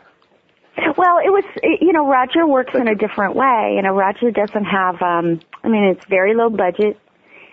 Well, 0.77 1.19
it 1.19 1.31
was, 1.31 1.45
it, 1.63 1.83
you 1.83 1.93
know, 1.93 2.09
Roger 2.09 2.47
works 2.47 2.75
in 2.75 2.89
a 2.89 2.95
different 2.97 3.37
way. 3.37 3.75
You 3.77 3.83
know, 3.83 3.95
Roger 3.95 4.31
doesn't 4.33 4.65
have, 4.65 5.01
um, 5.03 5.41
I 5.63 5.69
mean, 5.69 5.85
it's 5.85 6.05
very 6.07 6.35
low 6.35 6.51
budget 6.51 6.99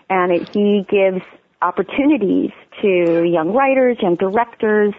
and 0.09 0.31
it, 0.31 0.49
he 0.53 0.85
gives 0.89 1.23
opportunities 1.61 2.51
to 2.81 3.23
young 3.23 3.53
writers, 3.53 3.97
young 4.01 4.15
directors, 4.15 4.93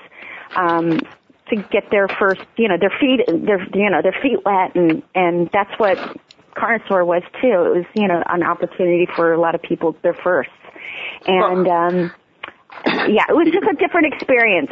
um, 0.56 1.00
to 1.54 1.62
get 1.70 1.90
their 1.90 2.08
first, 2.08 2.40
you 2.56 2.68
know, 2.68 2.76
their 2.78 2.92
feet, 3.00 3.20
their, 3.26 3.62
you 3.74 3.90
know, 3.90 4.02
their 4.02 4.16
feet 4.22 4.38
wet 4.44 4.74
and, 4.74 5.02
and 5.14 5.50
that's 5.52 5.78
what 5.78 5.98
Carnosaur 6.56 7.06
was 7.06 7.22
too. 7.40 7.48
It 7.48 7.76
was, 7.76 7.84
you 7.94 8.08
know, 8.08 8.22
an 8.26 8.42
opportunity 8.42 9.06
for 9.14 9.32
a 9.32 9.40
lot 9.40 9.54
of 9.54 9.62
people, 9.62 9.96
their 10.02 10.14
first. 10.14 10.50
And, 11.26 11.68
um, 11.68 12.12
yeah, 12.86 13.24
it 13.28 13.36
was 13.36 13.48
just 13.52 13.66
a 13.70 13.76
different 13.76 14.12
experience 14.14 14.70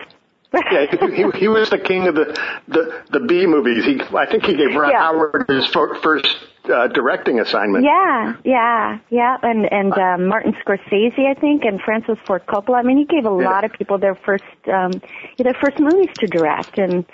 yeah, 0.52 0.86
he, 0.90 1.38
he 1.38 1.48
was 1.48 1.70
the 1.70 1.78
king 1.78 2.08
of 2.08 2.14
the 2.14 2.38
the, 2.66 3.02
the 3.10 3.20
B 3.20 3.46
movies. 3.46 3.84
He, 3.84 4.00
I 4.16 4.26
think 4.26 4.44
he 4.44 4.56
gave 4.56 4.74
Ron 4.74 4.90
yeah. 4.90 4.98
Howard 4.98 5.44
his 5.48 5.66
first 5.66 6.26
uh, 6.70 6.86
directing 6.88 7.40
assignment. 7.40 7.84
Yeah, 7.84 8.34
yeah, 8.44 8.98
yeah, 9.10 9.36
and 9.42 9.70
and 9.70 9.92
uh, 9.92 10.16
Martin 10.18 10.54
Scorsese, 10.64 11.26
I 11.26 11.34
think, 11.34 11.64
and 11.64 11.80
Francis 11.80 12.18
Ford 12.26 12.46
Coppola. 12.46 12.78
I 12.78 12.82
mean, 12.82 12.98
he 12.98 13.04
gave 13.04 13.26
a 13.26 13.28
yeah. 13.28 13.50
lot 13.50 13.64
of 13.64 13.72
people 13.72 13.98
their 13.98 14.14
first 14.14 14.44
um, 14.72 14.92
their 15.38 15.54
first 15.54 15.78
movies 15.78 16.10
to 16.16 16.26
direct, 16.26 16.78
and 16.78 17.04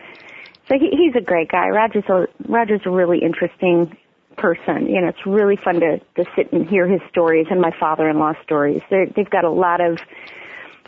so 0.69 0.79
he, 0.79 0.91
he's 0.91 1.15
a 1.17 1.25
great 1.25 1.51
guy. 1.51 1.69
Roger's 1.69 2.05
a 2.09 2.27
Roger's 2.49 2.83
a 2.85 2.91
really 2.91 3.19
interesting 3.19 3.97
person. 4.37 4.87
You 4.87 5.01
know, 5.01 5.09
it's 5.09 5.27
really 5.27 5.57
fun 5.57 5.81
to 5.81 5.99
to 5.99 6.25
sit 6.37 6.53
and 6.53 6.69
hear 6.69 6.87
his 6.87 7.01
stories 7.09 7.47
and 7.51 7.61
my 7.61 7.73
father-in-law's 7.79 8.37
stories. 8.43 8.83
They're, 8.91 9.07
they've 9.07 9.31
got 9.31 9.45
a 9.45 9.51
lot 9.51 9.81
of 9.81 9.99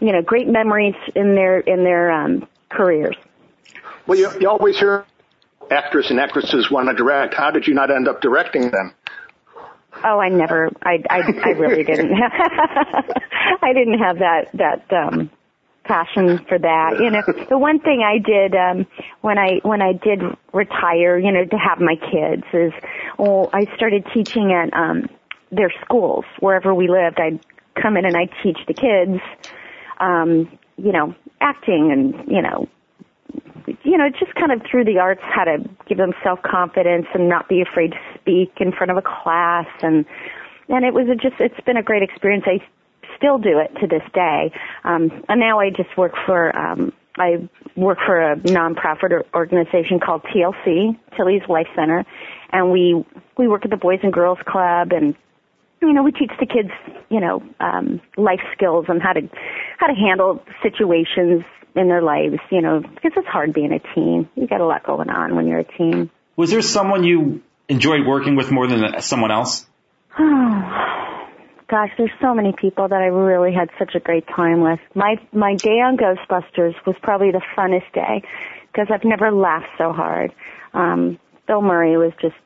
you 0.00 0.12
know, 0.12 0.22
great 0.22 0.48
memories 0.48 0.94
in 1.14 1.34
their 1.34 1.60
in 1.60 1.84
their 1.84 2.10
um, 2.10 2.46
careers. 2.70 3.16
Well, 4.06 4.18
you, 4.18 4.30
you 4.40 4.48
always 4.48 4.78
hear 4.78 5.04
actors 5.70 6.10
and 6.10 6.20
actresses 6.20 6.70
want 6.70 6.88
to 6.88 6.94
direct. 6.94 7.34
How 7.34 7.50
did 7.50 7.66
you 7.66 7.74
not 7.74 7.90
end 7.90 8.08
up 8.08 8.20
directing 8.20 8.70
them? 8.70 8.94
Oh, 10.04 10.20
I 10.20 10.28
never. 10.28 10.70
I 10.82 11.02
I, 11.10 11.18
I 11.44 11.48
really 11.50 11.82
didn't. 11.84 12.12
I 13.62 13.72
didn't 13.72 13.98
have 13.98 14.18
that 14.18 14.50
that 14.54 14.92
um 14.92 15.30
passion 15.84 16.38
for 16.48 16.58
that. 16.58 17.00
You 17.00 17.10
know, 17.10 17.46
the 17.48 17.58
one 17.58 17.80
thing 17.80 18.02
I 18.04 18.18
did 18.18 18.54
um 18.54 18.86
when 19.22 19.38
I 19.38 19.60
when 19.62 19.82
I 19.82 19.92
did 19.92 20.20
retire, 20.52 21.18
you 21.18 21.32
know, 21.32 21.44
to 21.44 21.56
have 21.56 21.80
my 21.80 21.96
kids 21.96 22.44
is 22.52 22.72
well, 23.18 23.50
I 23.52 23.64
started 23.76 24.06
teaching 24.14 24.52
at 24.52 24.72
um 24.72 25.08
their 25.50 25.72
schools 25.84 26.24
wherever 26.40 26.74
we 26.74 26.88
lived. 26.88 27.18
I'd 27.18 27.40
come 27.80 27.96
in 27.96 28.04
and 28.04 28.16
I'd 28.16 28.30
teach 28.42 28.58
the 28.66 28.74
kids 28.74 29.20
um, 30.00 30.58
you 30.76 30.92
know, 30.92 31.14
acting 31.40 31.90
and, 31.92 32.30
you 32.30 32.42
know, 32.42 32.68
you 33.82 33.96
know, 33.96 34.08
just 34.10 34.34
kind 34.34 34.52
of 34.52 34.62
through 34.68 34.84
the 34.84 34.98
arts 34.98 35.20
how 35.22 35.44
to 35.44 35.58
give 35.88 35.98
them 35.98 36.12
self-confidence 36.22 37.06
and 37.14 37.28
not 37.28 37.48
be 37.48 37.62
afraid 37.62 37.92
to 37.92 37.98
speak 38.20 38.52
in 38.60 38.72
front 38.72 38.90
of 38.90 38.96
a 38.96 39.02
class 39.02 39.66
and, 39.82 40.04
and 40.68 40.84
it 40.84 40.92
was 40.94 41.08
a 41.08 41.14
just, 41.14 41.40
it's 41.40 41.60
been 41.64 41.76
a 41.76 41.82
great 41.82 42.02
experience. 42.02 42.44
I 42.46 42.60
still 43.16 43.38
do 43.38 43.58
it 43.58 43.74
to 43.80 43.86
this 43.86 44.02
day. 44.12 44.52
Um, 44.84 45.10
and 45.28 45.40
now 45.40 45.60
I 45.60 45.70
just 45.70 45.96
work 45.96 46.12
for, 46.26 46.56
um, 46.56 46.92
I 47.18 47.48
work 47.76 47.98
for 48.04 48.32
a 48.32 48.36
nonprofit 48.36 49.22
organization 49.34 49.98
called 49.98 50.22
TLC, 50.24 50.96
Tilly's 51.16 51.42
Life 51.48 51.66
Center, 51.74 52.04
and 52.52 52.70
we 52.70 53.04
we 53.36 53.48
work 53.48 53.64
at 53.64 53.70
the 53.70 53.76
Boys 53.76 54.00
and 54.02 54.12
Girls 54.12 54.38
Club 54.46 54.92
and 54.92 55.14
you 55.80 55.92
know, 55.92 56.02
we 56.02 56.10
teach 56.10 56.32
the 56.40 56.46
kids, 56.46 56.70
you 57.08 57.20
know, 57.20 57.42
um, 57.60 58.00
life 58.16 58.40
skills 58.52 58.86
and 58.88 59.00
how 59.00 59.12
to 59.12 59.20
how 59.78 59.86
to 59.86 59.94
handle 59.94 60.42
situations 60.62 61.44
in 61.74 61.88
their 61.88 62.02
lives, 62.02 62.38
you 62.50 62.60
know, 62.60 62.80
because 62.80 63.12
it's 63.16 63.28
hard 63.28 63.52
being 63.52 63.72
a 63.72 63.78
teen. 63.94 64.28
You 64.34 64.46
got 64.46 64.60
a 64.60 64.66
lot 64.66 64.84
going 64.84 65.10
on 65.10 65.36
when 65.36 65.46
you're 65.46 65.60
a 65.60 65.76
teen. 65.78 66.10
Was 66.36 66.50
there 66.50 66.62
someone 66.62 67.04
you 67.04 67.42
enjoyed 67.68 68.06
working 68.06 68.36
with 68.36 68.50
more 68.50 68.66
than 68.66 69.00
someone 69.00 69.30
else? 69.30 69.66
Oh, 70.18 71.28
gosh, 71.68 71.90
there's 71.98 72.10
so 72.20 72.34
many 72.34 72.52
people 72.52 72.88
that 72.88 73.00
I 73.00 73.06
really 73.06 73.52
had 73.52 73.68
such 73.78 73.94
a 73.94 74.00
great 74.00 74.26
time 74.26 74.60
with. 74.60 74.80
My 74.94 75.16
my 75.32 75.54
day 75.54 75.80
on 75.80 75.96
Ghostbusters 75.96 76.74
was 76.86 76.96
probably 77.02 77.30
the 77.30 77.42
funnest 77.56 77.92
day 77.92 78.22
because 78.72 78.88
I've 78.92 79.04
never 79.04 79.32
laughed 79.32 79.70
so 79.76 79.92
hard. 79.92 80.32
Um, 80.74 81.18
Bill 81.46 81.62
Murray 81.62 81.96
was 81.96 82.12
just 82.20 82.36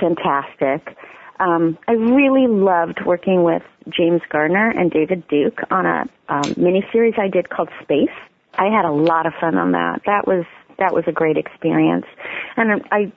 fantastic. 0.00 0.96
Um, 1.40 1.78
I 1.86 1.92
really 1.92 2.48
loved 2.48 3.00
working 3.06 3.44
with 3.44 3.62
James 3.88 4.22
Garner 4.30 4.70
and 4.70 4.90
David 4.90 5.26
Dukes 5.28 5.62
on 5.70 5.86
a 5.86 6.04
um, 6.28 6.54
miniseries 6.54 7.18
I 7.18 7.28
did 7.28 7.48
called 7.48 7.68
Space. 7.82 8.08
I 8.58 8.66
had 8.74 8.84
a 8.84 8.92
lot 8.92 9.26
of 9.26 9.32
fun 9.40 9.56
on 9.56 9.72
that. 9.72 10.02
That 10.06 10.26
was 10.26 10.44
that 10.78 10.92
was 10.92 11.04
a 11.06 11.12
great 11.12 11.36
experience. 11.36 12.06
And 12.56 12.82
I 12.90 13.12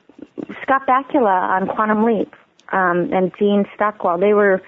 Scott 0.64 0.88
Bakula 0.88 1.62
on 1.62 1.68
Quantum 1.68 2.04
Leap 2.04 2.34
um, 2.72 3.10
and 3.12 3.32
Dean 3.40 3.66
Stockwell. 3.76 4.20
They 4.20 4.34
were 4.34 4.62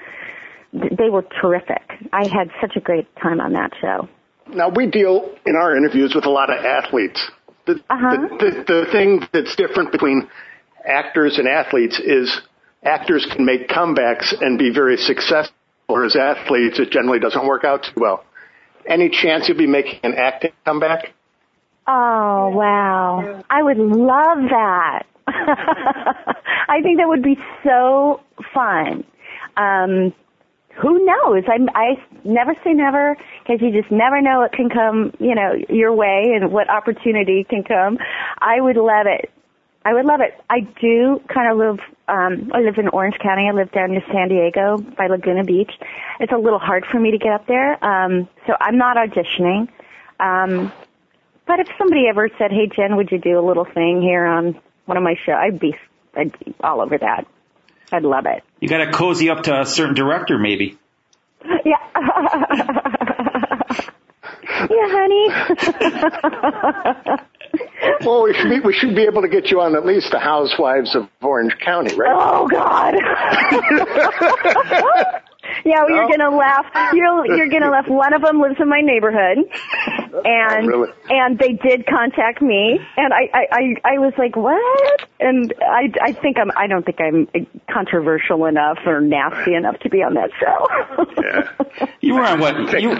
they 0.74 1.10
were 1.10 1.24
terrific. 1.42 1.84
I 2.12 2.28
had 2.28 2.50
such 2.60 2.76
a 2.76 2.80
great 2.80 3.08
time 3.18 3.40
on 3.40 3.54
that 3.54 3.72
show. 3.80 4.10
Now 4.48 4.70
we 4.70 4.88
deal 4.88 5.34
in 5.46 5.56
our 5.56 5.76
interviews 5.76 6.14
with 6.16 6.26
a 6.26 6.30
lot 6.30 6.50
of 6.50 6.66
athletes. 6.66 7.32
The, 7.66 7.76
uh-huh. 7.90 8.28
the, 8.40 8.46
the, 8.46 8.64
the 8.68 8.92
thing 8.92 9.22
that's 9.32 9.56
different 9.56 9.92
between 9.92 10.28
actors 10.86 11.38
and 11.38 11.48
athletes 11.48 12.00
is 12.00 12.42
actors 12.84 13.26
can 13.32 13.46
make 13.46 13.70
comebacks 13.70 14.34
and 14.42 14.60
be 14.60 14.74
very 14.74 14.98
successful, 14.98 15.56
whereas 15.88 16.18
athletes, 16.18 16.80
it 16.80 16.92
generally 16.92 17.20
doesn't 17.20 17.46
work 17.48 17.64
out 17.64 17.84
too 17.84 18.02
well. 18.02 18.26
Any 18.88 19.10
chance 19.10 19.48
you'll 19.48 19.58
be 19.58 19.68
making 19.68 20.00
an 20.04 20.14
acting 20.16 20.52
comeback? 20.66 21.14
Oh, 21.88 22.50
wow. 22.50 23.44
I 23.50 23.62
would 23.62 23.78
love 23.78 24.38
that. 24.50 25.04
I 25.28 26.82
think 26.82 26.98
that 27.00 27.08
would 27.08 27.24
be 27.24 27.38
so 27.64 28.22
fun. 28.54 29.04
Um, 29.58 30.14
who 30.82 31.06
knows? 31.06 31.44
I, 31.48 31.60
I 31.76 31.96
never 32.24 32.56
say 32.64 32.74
never 32.74 33.16
because 33.44 33.62
you 33.62 33.72
just 33.72 33.92
never 33.92 34.22
know 34.22 34.40
what 34.40 34.54
can 34.54 34.70
come, 34.70 35.14
you 35.20 35.36
know, 35.36 35.54
your 35.70 35.94
way 35.94 36.34
and 36.36 36.52
what 36.52 36.70
opportunity 36.70 37.46
can 37.48 37.64
come. 37.64 37.98
I 38.40 38.60
would 38.60 38.78
love 38.78 39.06
it. 39.06 39.30
I 39.86 39.94
would 39.94 40.06
love 40.06 40.22
it. 40.22 40.40
I 40.50 40.62
do 40.62 41.22
kind 41.34 41.52
of 41.52 41.58
live, 41.58 41.80
um, 42.08 42.52
I 42.54 42.62
live 42.62 42.78
in 42.78 42.88
Orange 42.90 43.16
County. 43.22 43.50
I 43.50 43.54
live 43.54 43.72
down 43.72 43.92
near 43.92 44.04
San 44.12 44.30
Diego 44.30 44.78
by 44.78 45.08
Laguna 45.08 45.44
Beach. 45.44 45.72
It's 46.20 46.32
a 46.32 46.38
little 46.38 46.60
hard 46.60 46.86
for 46.90 47.00
me 47.00 47.12
to 47.12 47.18
get 47.18 47.34
up 47.34 47.48
there. 47.48 47.84
Um, 47.84 48.30
so 48.48 48.54
I'm 48.60 48.78
not 48.78 48.96
auditioning. 48.96 49.68
Um, 50.20 50.72
but 51.46 51.60
if 51.60 51.68
somebody 51.78 52.08
ever 52.10 52.30
said, 52.38 52.52
hey 52.52 52.70
Jen, 52.74 52.96
would 52.96 53.12
you 53.12 53.18
do 53.20 53.38
a 53.38 53.46
little 53.46 53.66
thing 53.66 54.02
here 54.02 54.26
on 54.26 54.58
one 54.86 54.98
of 54.98 55.04
my 55.04 55.16
shows, 55.26 55.36
I'd 55.38 55.60
be, 55.60 55.76
I'd 56.16 56.38
be 56.40 56.54
all 56.62 56.82
over 56.82 56.98
that. 56.98 57.28
I'd 57.92 58.04
love 58.04 58.26
it. 58.26 58.44
You 58.62 58.70
gotta 58.70 58.92
cozy 58.92 59.30
up 59.30 59.44
to 59.44 59.62
a 59.62 59.66
certain 59.66 59.96
director 59.96 60.38
maybe. 60.38 60.78
Yeah. 61.66 61.76
yeah, 64.70 64.90
honey. 64.90 65.28
well, 68.06 68.24
we 68.24 68.34
should 68.34 68.50
be 68.50 68.60
we 68.62 68.74
should 68.74 68.96
be 68.96 69.04
able 69.04 69.22
to 69.22 69.28
get 69.30 69.52
you 69.52 69.62
on 69.62 69.76
at 69.76 69.86
least 69.86 70.10
the 70.12 70.20
Housewives 70.20 70.96
of 70.96 71.08
Orange 71.22 71.56
County, 71.64 71.94
right? 71.96 72.12
Oh 72.14 72.48
God. 72.48 72.96
Yeah, 75.66 75.84
well, 75.84 75.90
No? 75.90 75.96
you're 75.96 76.08
gonna 76.18 76.36
laugh. 76.36 76.66
You're 76.94 77.26
you're 77.38 77.50
gonna 77.50 77.70
laugh. 77.70 77.86
One 77.88 78.14
of 78.14 78.22
them 78.22 78.40
lives 78.42 78.56
in 78.60 78.68
my 78.70 78.80
neighborhood, 78.82 79.38
and 80.26 80.68
really? 80.68 80.90
and 81.10 81.38
they 81.38 81.52
did 81.54 81.86
contact 81.86 82.42
me, 82.42 82.80
and 82.98 83.14
I 83.14 83.30
I 83.34 83.48
I, 83.52 83.76
I 83.96 84.00
was 84.00 84.14
like, 84.18 84.36
what? 84.38 85.02
And 85.20 85.54
I 85.62 85.92
I 86.02 86.14
think 86.14 86.38
I'm 86.40 86.50
I 86.56 86.68
don't 86.68 86.86
think 86.86 87.00
I'm 87.02 87.28
controversial 87.72 88.46
enough 88.46 88.80
or 88.86 89.02
nasty 89.02 89.54
enough 89.54 89.78
to 89.80 89.90
be 89.90 90.02
on 90.02 90.14
that 90.16 90.32
show. 90.40 90.68
Yeah. 91.22 91.88
You 92.02 92.16
were 92.16 92.24
on 92.26 92.40
what? 92.40 92.56
You 92.82 92.96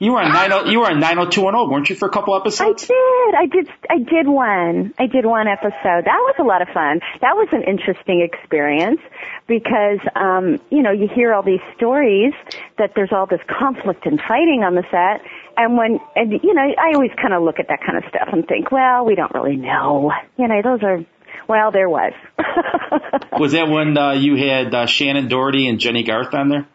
you 0.00 0.12
were 0.12 0.20
on 0.20 0.32
nine 0.32 0.52
oh 0.52 0.64
you 0.64 0.78
were 0.78 0.86
on 0.86 1.00
nine 1.00 1.18
oh 1.18 1.28
two 1.28 1.42
one 1.42 1.56
oh, 1.56 1.68
weren't 1.68 1.90
you, 1.90 1.96
for 1.96 2.06
a 2.06 2.10
couple 2.10 2.36
episodes? 2.36 2.84
I 2.84 2.86
did. 2.86 3.34
I 3.34 3.46
did. 3.46 3.68
I 3.90 3.98
did 3.98 4.28
one. 4.28 4.94
I 4.96 5.06
did 5.06 5.26
one 5.26 5.48
episode. 5.48 6.06
That 6.06 6.22
was 6.22 6.36
a 6.38 6.44
lot 6.44 6.62
of 6.62 6.68
fun. 6.68 7.00
That 7.20 7.34
was 7.34 7.48
an 7.50 7.64
interesting 7.64 8.22
experience 8.22 9.00
because, 9.48 9.98
um, 10.14 10.60
you 10.70 10.82
know, 10.82 10.92
you 10.92 11.08
hear 11.12 11.34
all 11.34 11.42
these 11.42 11.62
stories 11.76 12.32
that 12.78 12.92
there's 12.94 13.10
all 13.12 13.26
this 13.26 13.40
conflict 13.48 14.06
and 14.06 14.20
fighting 14.20 14.62
on 14.62 14.76
the 14.76 14.84
set, 14.90 15.26
and 15.56 15.76
when, 15.76 15.98
and 16.14 16.32
you 16.32 16.54
know, 16.54 16.62
I 16.62 16.94
always 16.94 17.10
kind 17.20 17.34
of 17.34 17.42
look 17.42 17.58
at 17.58 17.66
that 17.66 17.80
kind 17.84 17.98
of 17.98 18.04
stuff 18.08 18.28
and 18.30 18.46
think, 18.46 18.70
well, 18.70 19.04
we 19.04 19.16
don't 19.16 19.34
really 19.34 19.56
know. 19.56 20.12
You 20.36 20.46
know, 20.46 20.62
those 20.62 20.82
are. 20.84 21.04
Well, 21.48 21.72
there 21.72 21.88
was. 21.88 22.12
Was 23.38 23.52
that 23.52 23.68
when 23.68 23.96
uh, 23.96 24.12
you 24.12 24.36
had 24.36 24.74
uh, 24.74 24.86
Shannen 24.86 25.30
Doherty 25.30 25.66
and 25.66 25.78
Jennie 25.78 26.02
Garth 26.02 26.34
on 26.34 26.50
there? 26.50 26.68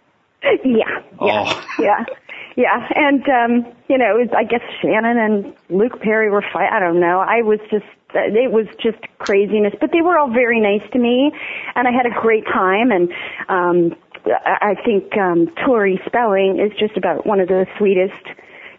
yeah. 0.43 1.03
Yeah. 1.21 1.43
Oh. 1.47 1.65
Yeah. 1.79 2.05
Yeah, 2.55 2.87
and 2.95 3.23
um, 3.29 3.73
you 3.89 3.97
know, 3.97 4.15
it 4.15 4.19
was, 4.19 4.29
I 4.37 4.43
guess 4.43 4.61
Shannen 4.83 5.17
and 5.17 5.55
Luke 5.69 5.99
Perry 6.01 6.29
were 6.29 6.43
fight. 6.53 6.69
I 6.71 6.79
don't 6.79 6.99
know. 6.99 7.19
I 7.19 7.41
was 7.41 7.59
just, 7.71 7.85
uh, 8.13 8.29
it 8.29 8.51
was 8.51 8.67
just 8.81 8.99
craziness. 9.17 9.73
But 9.81 9.91
they 9.91 10.01
were 10.01 10.17
all 10.19 10.29
very 10.29 10.59
nice 10.61 10.87
to 10.91 10.99
me, 10.99 11.31
and 11.75 11.87
I 11.87 11.91
had 11.91 12.05
a 12.05 12.21
great 12.21 12.45
time. 12.45 12.91
And 12.91 13.09
um, 13.49 13.95
I 14.25 14.75
I 14.77 14.83
think 14.85 15.17
um, 15.17 15.47
Tori 15.65 15.99
Spelling 16.05 16.59
is 16.59 16.77
just 16.77 16.95
about 16.95 17.25
one 17.25 17.39
of 17.39 17.47
the 17.47 17.65
sweetest, 17.79 18.23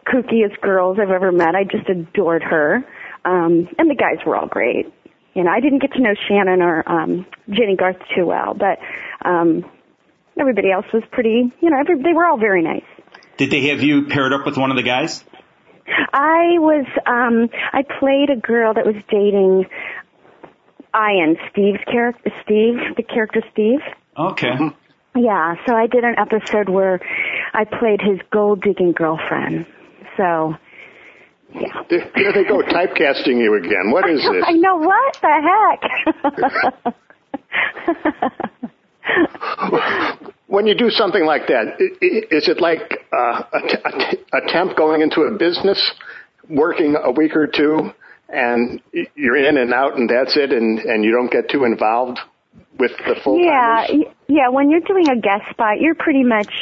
kookiest 0.07 0.61
girls 0.61 0.99
I've 1.01 1.11
ever 1.11 1.33
met. 1.33 1.57
I 1.57 1.65
just 1.65 1.89
adored 1.89 2.45
her, 2.45 2.77
um, 3.25 3.69
and 3.79 3.91
the 3.91 3.97
guys 3.99 4.25
were 4.25 4.37
all 4.37 4.47
great. 4.47 4.87
You 5.35 5.43
know, 5.43 5.51
I 5.51 5.59
didn't 5.59 5.81
get 5.83 5.93
to 5.95 6.01
know 6.01 6.15
Shannen 6.31 6.63
or 6.63 6.89
um, 6.89 7.27
Jennie 7.51 7.75
Garth 7.77 7.99
too 8.15 8.25
well, 8.25 8.55
but 8.55 8.79
um, 9.29 9.65
everybody 10.39 10.71
else 10.71 10.87
was 10.93 11.03
pretty. 11.11 11.51
You 11.61 11.71
know, 11.71 11.81
every, 11.81 12.01
they 12.01 12.13
were 12.13 12.25
all 12.25 12.39
very 12.39 12.63
nice. 12.63 12.85
Did 13.37 13.51
they 13.51 13.69
have 13.69 13.83
you 13.83 14.07
paired 14.07 14.33
up 14.33 14.47
with 14.47 14.57
one 14.57 14.71
of 14.71 14.77
the 14.77 14.83
guys? 14.83 15.25
I 16.13 16.59
was 16.59 16.87
um 17.07 17.49
I 17.73 17.83
played 17.99 18.31
a 18.31 18.37
girl 18.37 18.75
that 18.75 18.87
was 18.87 18.97
dating 19.11 19.67
Ian, 20.95 21.37
Steve's 21.51 21.83
character 21.91 22.31
Steve, 22.45 22.97
the 22.97 23.03
character 23.03 23.43
Steve. 23.53 23.81
Okay. 24.17 24.55
Yeah, 25.17 25.55
so 25.67 25.75
I 25.75 25.87
did 25.87 26.05
an 26.05 26.15
episode 26.19 26.69
where 26.69 27.01
I 27.53 27.65
played 27.65 28.01
his 28.01 28.21
gold 28.31 28.63
digging 28.63 28.93
girlfriend. 28.93 29.67
So 30.17 30.55
yeah. 31.55 31.83
Here 31.89 32.33
they 32.33 32.45
go 32.45 32.63
typecasting 32.63 33.39
you 33.39 33.55
again. 33.57 33.91
What 33.91 34.09
is 34.09 34.21
this? 34.21 34.45
I 34.47 34.53
know 34.53 34.77
what 34.77 35.19
the 35.21 35.79
heck. 36.85 36.95
When 40.55 40.69
you 40.69 40.77
do 40.77 40.89
something 40.89 41.27
like 41.27 41.49
that, 41.49 41.81
is 41.81 42.49
it 42.49 42.61
like 42.61 43.05
uh, 43.13 43.43
a, 43.53 43.61
t- 43.61 43.77
a, 43.85 43.91
t- 43.91 44.23
a 44.33 44.41
temp 44.53 44.77
going 44.77 45.03
into 45.03 45.23
a 45.23 45.33
business, 45.33 45.83
working 46.49 46.95
a 46.95 47.11
week 47.11 47.35
or 47.35 47.49
two, 47.49 47.91
and 48.29 48.81
you're 49.17 49.37
in 49.37 49.57
and 49.59 49.75
out, 49.75 49.99
and 49.99 50.09
that's 50.09 50.37
it, 50.37 50.53
and 50.53 50.79
and 50.79 51.03
you 51.03 51.11
don't 51.11 51.33
get 51.33 51.51
too 51.51 51.65
involved 51.65 52.21
with 52.79 52.93
the 52.99 53.17
full 53.25 53.41
Yeah, 53.41 53.85
yeah. 54.29 54.49
When 54.49 54.71
you're 54.71 54.87
doing 54.87 55.09
a 55.09 55.17
guest 55.17 55.51
spot, 55.51 55.81
you're 55.81 55.97
pretty 55.97 56.23
much. 56.23 56.53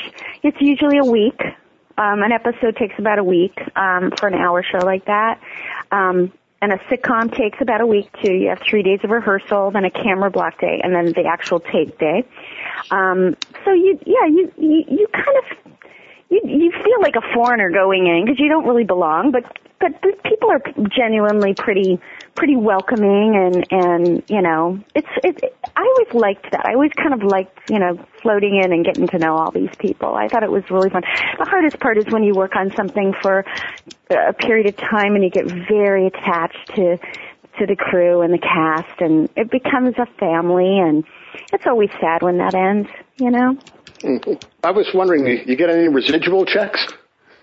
It's 0.42 0.56
usually 0.58 0.96
a 0.96 1.04
week. 1.04 1.38
Um, 1.98 2.22
an 2.22 2.32
episode 2.32 2.76
takes 2.76 2.94
about 2.98 3.18
a 3.18 3.24
week 3.24 3.58
um, 3.76 4.10
for 4.18 4.26
an 4.26 4.34
hour 4.34 4.62
show 4.62 4.86
like 4.86 5.04
that. 5.04 5.38
Um, 5.90 6.32
and 6.62 6.72
a 6.72 6.78
sitcom 6.88 7.36
takes 7.36 7.58
about 7.60 7.80
a 7.80 7.86
week 7.86 8.08
too. 8.22 8.32
You 8.32 8.48
have 8.50 8.60
three 8.60 8.84
days 8.84 9.00
of 9.02 9.10
rehearsal, 9.10 9.72
then 9.72 9.84
a 9.84 9.90
camera 9.90 10.30
block 10.30 10.60
day, 10.60 10.80
and 10.82 10.94
then 10.94 11.06
the 11.12 11.28
actual 11.28 11.58
take 11.58 11.98
day. 11.98 12.24
Um, 12.90 13.36
so 13.64 13.72
you, 13.72 13.98
yeah, 14.06 14.26
you, 14.26 14.52
you, 14.58 14.84
you 14.88 15.06
kind 15.12 15.38
of, 15.38 15.74
you, 16.30 16.40
you 16.44 16.72
feel 16.72 17.00
like 17.00 17.14
a 17.16 17.34
foreigner 17.34 17.70
going 17.70 18.06
in 18.06 18.24
because 18.24 18.38
you 18.38 18.48
don't 18.48 18.66
really 18.66 18.84
belong, 18.84 19.30
but, 19.30 19.44
but 19.80 20.00
the 20.02 20.12
people 20.24 20.50
are 20.50 20.62
genuinely 20.88 21.54
pretty, 21.54 22.00
pretty 22.34 22.56
welcoming 22.56 23.34
and, 23.36 23.66
and, 23.70 24.22
you 24.28 24.40
know, 24.40 24.78
it's, 24.94 25.08
it, 25.22 25.54
I 25.76 25.82
always 25.82 26.14
liked 26.14 26.50
that. 26.52 26.66
I 26.66 26.74
always 26.74 26.92
kind 26.92 27.14
of 27.14 27.22
liked, 27.22 27.70
you 27.70 27.78
know, 27.78 27.98
floating 28.22 28.60
in 28.62 28.72
and 28.72 28.84
getting 28.84 29.06
to 29.08 29.18
know 29.18 29.36
all 29.36 29.50
these 29.50 29.74
people. 29.78 30.14
I 30.14 30.28
thought 30.28 30.42
it 30.42 30.50
was 30.50 30.62
really 30.70 30.90
fun. 30.90 31.02
The 31.38 31.44
hardest 31.44 31.80
part 31.80 31.98
is 31.98 32.06
when 32.06 32.22
you 32.22 32.32
work 32.32 32.56
on 32.56 32.70
something 32.74 33.12
for 33.20 33.44
a 34.10 34.32
period 34.32 34.66
of 34.66 34.76
time 34.76 35.14
and 35.14 35.24
you 35.24 35.30
get 35.30 35.46
very 35.46 36.06
attached 36.06 36.74
to, 36.76 36.98
to 37.58 37.66
the 37.66 37.76
crew 37.76 38.22
and 38.22 38.32
the 38.32 38.38
cast 38.38 39.00
and 39.00 39.28
it 39.36 39.50
becomes 39.50 39.94
a 39.98 40.06
family 40.18 40.78
and 40.78 41.04
it's 41.52 41.66
always 41.66 41.90
sad 42.00 42.22
when 42.22 42.38
that 42.38 42.54
ends, 42.54 42.88
you 43.16 43.30
know? 43.30 43.56
Mm-hmm. 44.00 44.32
I 44.64 44.70
was 44.70 44.88
wondering, 44.94 45.26
you 45.26 45.40
you 45.46 45.56
get 45.56 45.70
any 45.70 45.88
residual 45.88 46.44
checks 46.44 46.84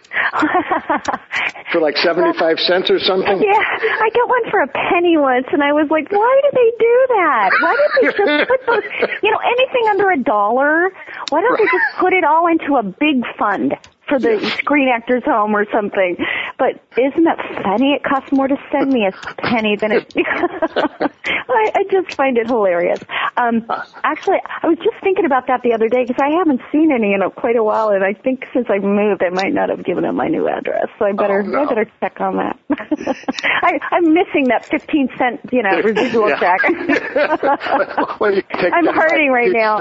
for 1.72 1.80
like 1.80 1.96
seventy-five 1.98 2.60
cents 2.60 2.90
or 2.90 3.00
something? 3.00 3.42
Yeah, 3.42 3.64
I 3.64 4.10
got 4.14 4.28
one 4.28 4.50
for 4.52 4.60
a 4.62 4.68
penny 4.68 5.18
once, 5.18 5.46
and 5.52 5.64
I 5.64 5.72
was 5.72 5.88
like, 5.90 6.12
why 6.12 6.42
do 6.44 6.50
they 6.52 6.72
do 6.80 6.96
that? 7.16 7.50
Why 7.62 7.76
did 7.78 7.92
they 7.96 8.08
just 8.12 8.50
put 8.50 8.66
those, 8.66 8.84
you 9.24 9.32
know, 9.32 9.40
anything 9.40 9.88
under 9.90 10.12
a 10.12 10.18
dollar? 10.18 10.92
Why 11.30 11.42
don't 11.42 11.58
they 11.58 11.66
just 11.66 12.00
put 12.00 12.14
it 12.14 12.24
all 12.24 12.48
into 12.48 12.76
a 12.76 12.84
big 12.84 13.24
fund 13.38 13.76
for 14.08 14.20
the 14.20 14.40
Screen 14.58 14.90
Actors 14.90 15.24
Home 15.26 15.56
or 15.56 15.66
something? 15.72 16.18
But 16.60 16.76
isn't 17.00 17.24
that 17.24 17.40
funny? 17.64 17.94
It 17.94 18.04
costs 18.04 18.32
more 18.34 18.48
to 18.50 18.58
send 18.72 18.92
me 18.92 19.08
a 19.08 19.12
penny 19.42 19.78
than 19.78 19.94
it. 19.94 20.12
I, 20.18 21.72
I 21.74 21.84
just 21.90 22.16
find 22.16 22.38
it 22.38 22.48
hilarious. 22.48 23.00
Um, 23.38 23.66
actually, 24.04 24.38
I 24.62 24.68
was 24.68 24.78
just 24.78 24.98
thinking 25.02 25.24
about 25.26 25.48
that 25.48 25.62
the 25.64 25.72
other 25.74 25.88
day 25.88 26.04
because 26.06 26.22
I 26.22 26.30
haven't 26.38 26.62
seen 26.72 26.92
any 26.92 27.14
in 27.14 27.22
a, 27.22 27.32
quite 27.32 27.56
a 27.56 27.64
while, 27.64 27.90
and 27.90 28.04
I 28.04 28.14
think 28.14 28.46
since 28.54 28.68
I 28.70 28.80
moved, 28.80 29.24
I 29.24 29.30
might 29.30 29.54
not 29.54 29.70
have 29.70 29.86
given 29.86 30.04
them 30.04 30.18
my 30.18 30.28
new 30.28 30.50
address. 30.50 30.88
So 31.00 31.06
I 31.06 31.14
better, 31.14 31.40
Oh, 31.42 31.48
no. 31.50 31.64
I 31.64 31.66
better 31.66 31.86
check 32.02 32.20
on 32.20 32.36
that. 32.38 32.60
I, 33.64 33.80
I'm 33.92 34.14
missing 34.14 34.50
that 34.50 34.66
15 34.66 35.10
cent, 35.18 35.40
you 35.54 35.64
know, 35.64 35.80
residual 35.82 36.30
check. 36.38 36.60
well, 38.20 38.36
you 38.36 38.44
can 38.44 38.60
take 38.62 38.74
I'm 38.74 38.86
that- 38.86 38.96
hurting 38.96 39.32
right 39.32 39.48
you- 39.48 39.54
now. 39.54 39.80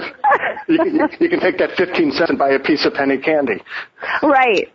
you, 0.69 1.09
you 1.19 1.29
can 1.29 1.41
take 1.41 1.59
that 1.59 1.73
fifteen 1.77 2.13
cents 2.13 2.31
and 2.31 2.39
buy 2.39 2.51
a 2.51 2.61
piece 2.61 2.87
of 2.87 2.95
penny 2.95 3.19
candy. 3.19 3.61
right. 4.23 4.73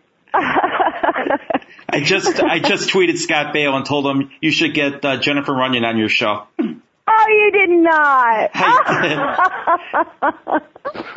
I 1.93 2.01
just 2.01 2.39
I 2.41 2.59
just 2.59 2.89
tweeted 2.89 3.17
Scott 3.17 3.53
Baio 3.53 3.73
and 3.75 3.85
told 3.85 4.05
him 4.07 4.31
you 4.41 4.51
should 4.51 4.73
get 4.73 5.03
uh, 5.05 5.17
Jennifer 5.17 5.53
Runyon 5.53 5.85
on 5.85 5.97
your 5.97 6.09
show. 6.09 6.47
oh, 6.59 7.27
you 7.27 7.51
did 7.51 7.69
not. 7.69 8.51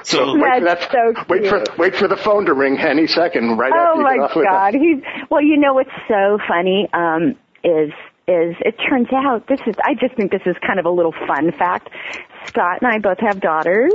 So 0.04 0.38
Wait 0.38 0.60
for 0.60 0.64
That's 0.64 0.86
that- 0.86 0.92
so 0.92 1.24
wait 1.28 1.46
for 1.48 1.64
wait 1.76 1.96
for 1.96 2.06
the 2.08 2.16
phone 2.16 2.46
to 2.46 2.54
ring 2.54 2.78
any 2.78 3.06
second, 3.08 3.58
right 3.58 3.72
Oh 3.74 3.76
after 3.76 3.98
you 3.98 4.04
my 4.04 4.14
get 4.14 4.22
off 4.22 4.36
with 4.36 4.46
God. 4.46 4.74
He's, 4.74 5.02
well, 5.30 5.42
you 5.42 5.56
know 5.56 5.74
what's 5.74 5.90
so 6.06 6.38
funny, 6.46 6.88
um, 6.92 7.34
is, 7.64 7.90
is 8.28 8.54
it 8.60 8.76
turns 8.88 9.08
out 9.12 9.48
this 9.48 9.60
is, 9.66 9.74
I 9.84 9.94
just 9.94 10.14
think 10.14 10.30
this 10.30 10.42
is 10.46 10.54
kind 10.64 10.78
of 10.78 10.86
a 10.86 10.90
little 10.90 11.12
fun 11.26 11.50
fact. 11.52 11.88
Scott 12.46 12.78
and 12.82 12.90
I 12.90 12.98
both 13.00 13.18
have 13.18 13.40
daughters. 13.40 13.92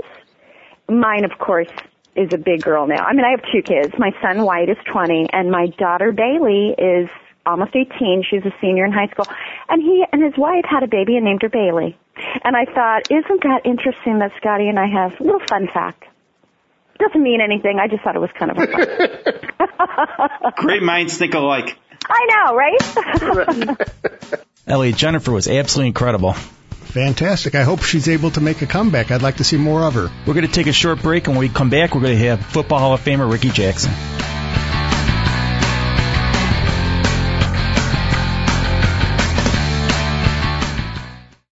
Mine, 0.89 1.23
of 1.23 1.37
course, 1.39 1.69
is 2.15 2.33
a 2.33 2.37
big 2.37 2.61
girl 2.61 2.87
now. 2.87 3.05
I 3.05 3.13
mean, 3.13 3.25
I 3.25 3.31
have 3.31 3.41
two 3.51 3.61
kids. 3.61 3.93
My 3.97 4.11
son 4.21 4.43
Wyatt 4.43 4.69
is 4.69 4.77
20 4.91 5.29
and 5.31 5.49
my 5.49 5.67
daughter 5.77 6.11
Bailey 6.11 6.75
is 6.77 7.09
almost 7.45 7.75
18. 7.75 8.23
She's 8.29 8.45
a 8.45 8.53
senior 8.61 8.85
in 8.85 8.91
high 8.91 9.07
school. 9.07 9.25
And 9.69 9.81
he 9.81 10.03
and 10.11 10.23
his 10.23 10.33
wife 10.37 10.65
had 10.69 10.83
a 10.83 10.87
baby 10.87 11.15
and 11.15 11.25
named 11.25 11.41
her 11.41 11.49
Bailey. 11.49 11.97
And 12.43 12.55
I 12.55 12.65
thought, 12.65 13.09
isn't 13.09 13.43
that 13.43 13.61
interesting 13.65 14.19
that 14.19 14.31
Scotty 14.37 14.67
and 14.67 14.77
I 14.77 14.87
have 14.87 15.19
a 15.19 15.23
little 15.23 15.41
fun 15.47 15.67
fact? 15.73 16.03
Doesn't 16.99 17.23
mean 17.23 17.41
anything. 17.41 17.79
I 17.79 17.87
just 17.87 18.03
thought 18.03 18.15
it 18.15 18.19
was 18.19 18.29
kind 18.37 18.51
of 18.51 18.57
a 18.59 18.67
fun. 20.37 20.53
great 20.57 20.83
minds 20.83 21.17
think 21.17 21.33
alike. 21.33 21.77
I 22.07 22.27
know, 22.29 22.55
right? 22.55 23.77
Elliot, 24.67 24.95
Jennifer 24.95 25.31
was 25.31 25.47
absolutely 25.47 25.87
incredible. 25.87 26.35
Fantastic. 26.91 27.55
I 27.55 27.63
hope 27.63 27.83
she's 27.83 28.09
able 28.09 28.31
to 28.31 28.41
make 28.41 28.61
a 28.61 28.65
comeback. 28.65 29.11
I'd 29.11 29.21
like 29.21 29.37
to 29.37 29.45
see 29.45 29.57
more 29.57 29.83
of 29.83 29.93
her. 29.93 30.09
We're 30.25 30.33
going 30.33 30.45
to 30.45 30.51
take 30.51 30.67
a 30.67 30.73
short 30.73 31.01
break, 31.01 31.27
and 31.27 31.37
when 31.37 31.47
we 31.47 31.53
come 31.53 31.69
back, 31.69 31.95
we're 31.95 32.01
going 32.01 32.17
to 32.17 32.25
have 32.25 32.45
Football 32.45 32.79
Hall 32.79 32.93
of 32.93 33.01
Famer 33.01 33.31
Rickey 33.31 33.49
Jackson. 33.49 33.91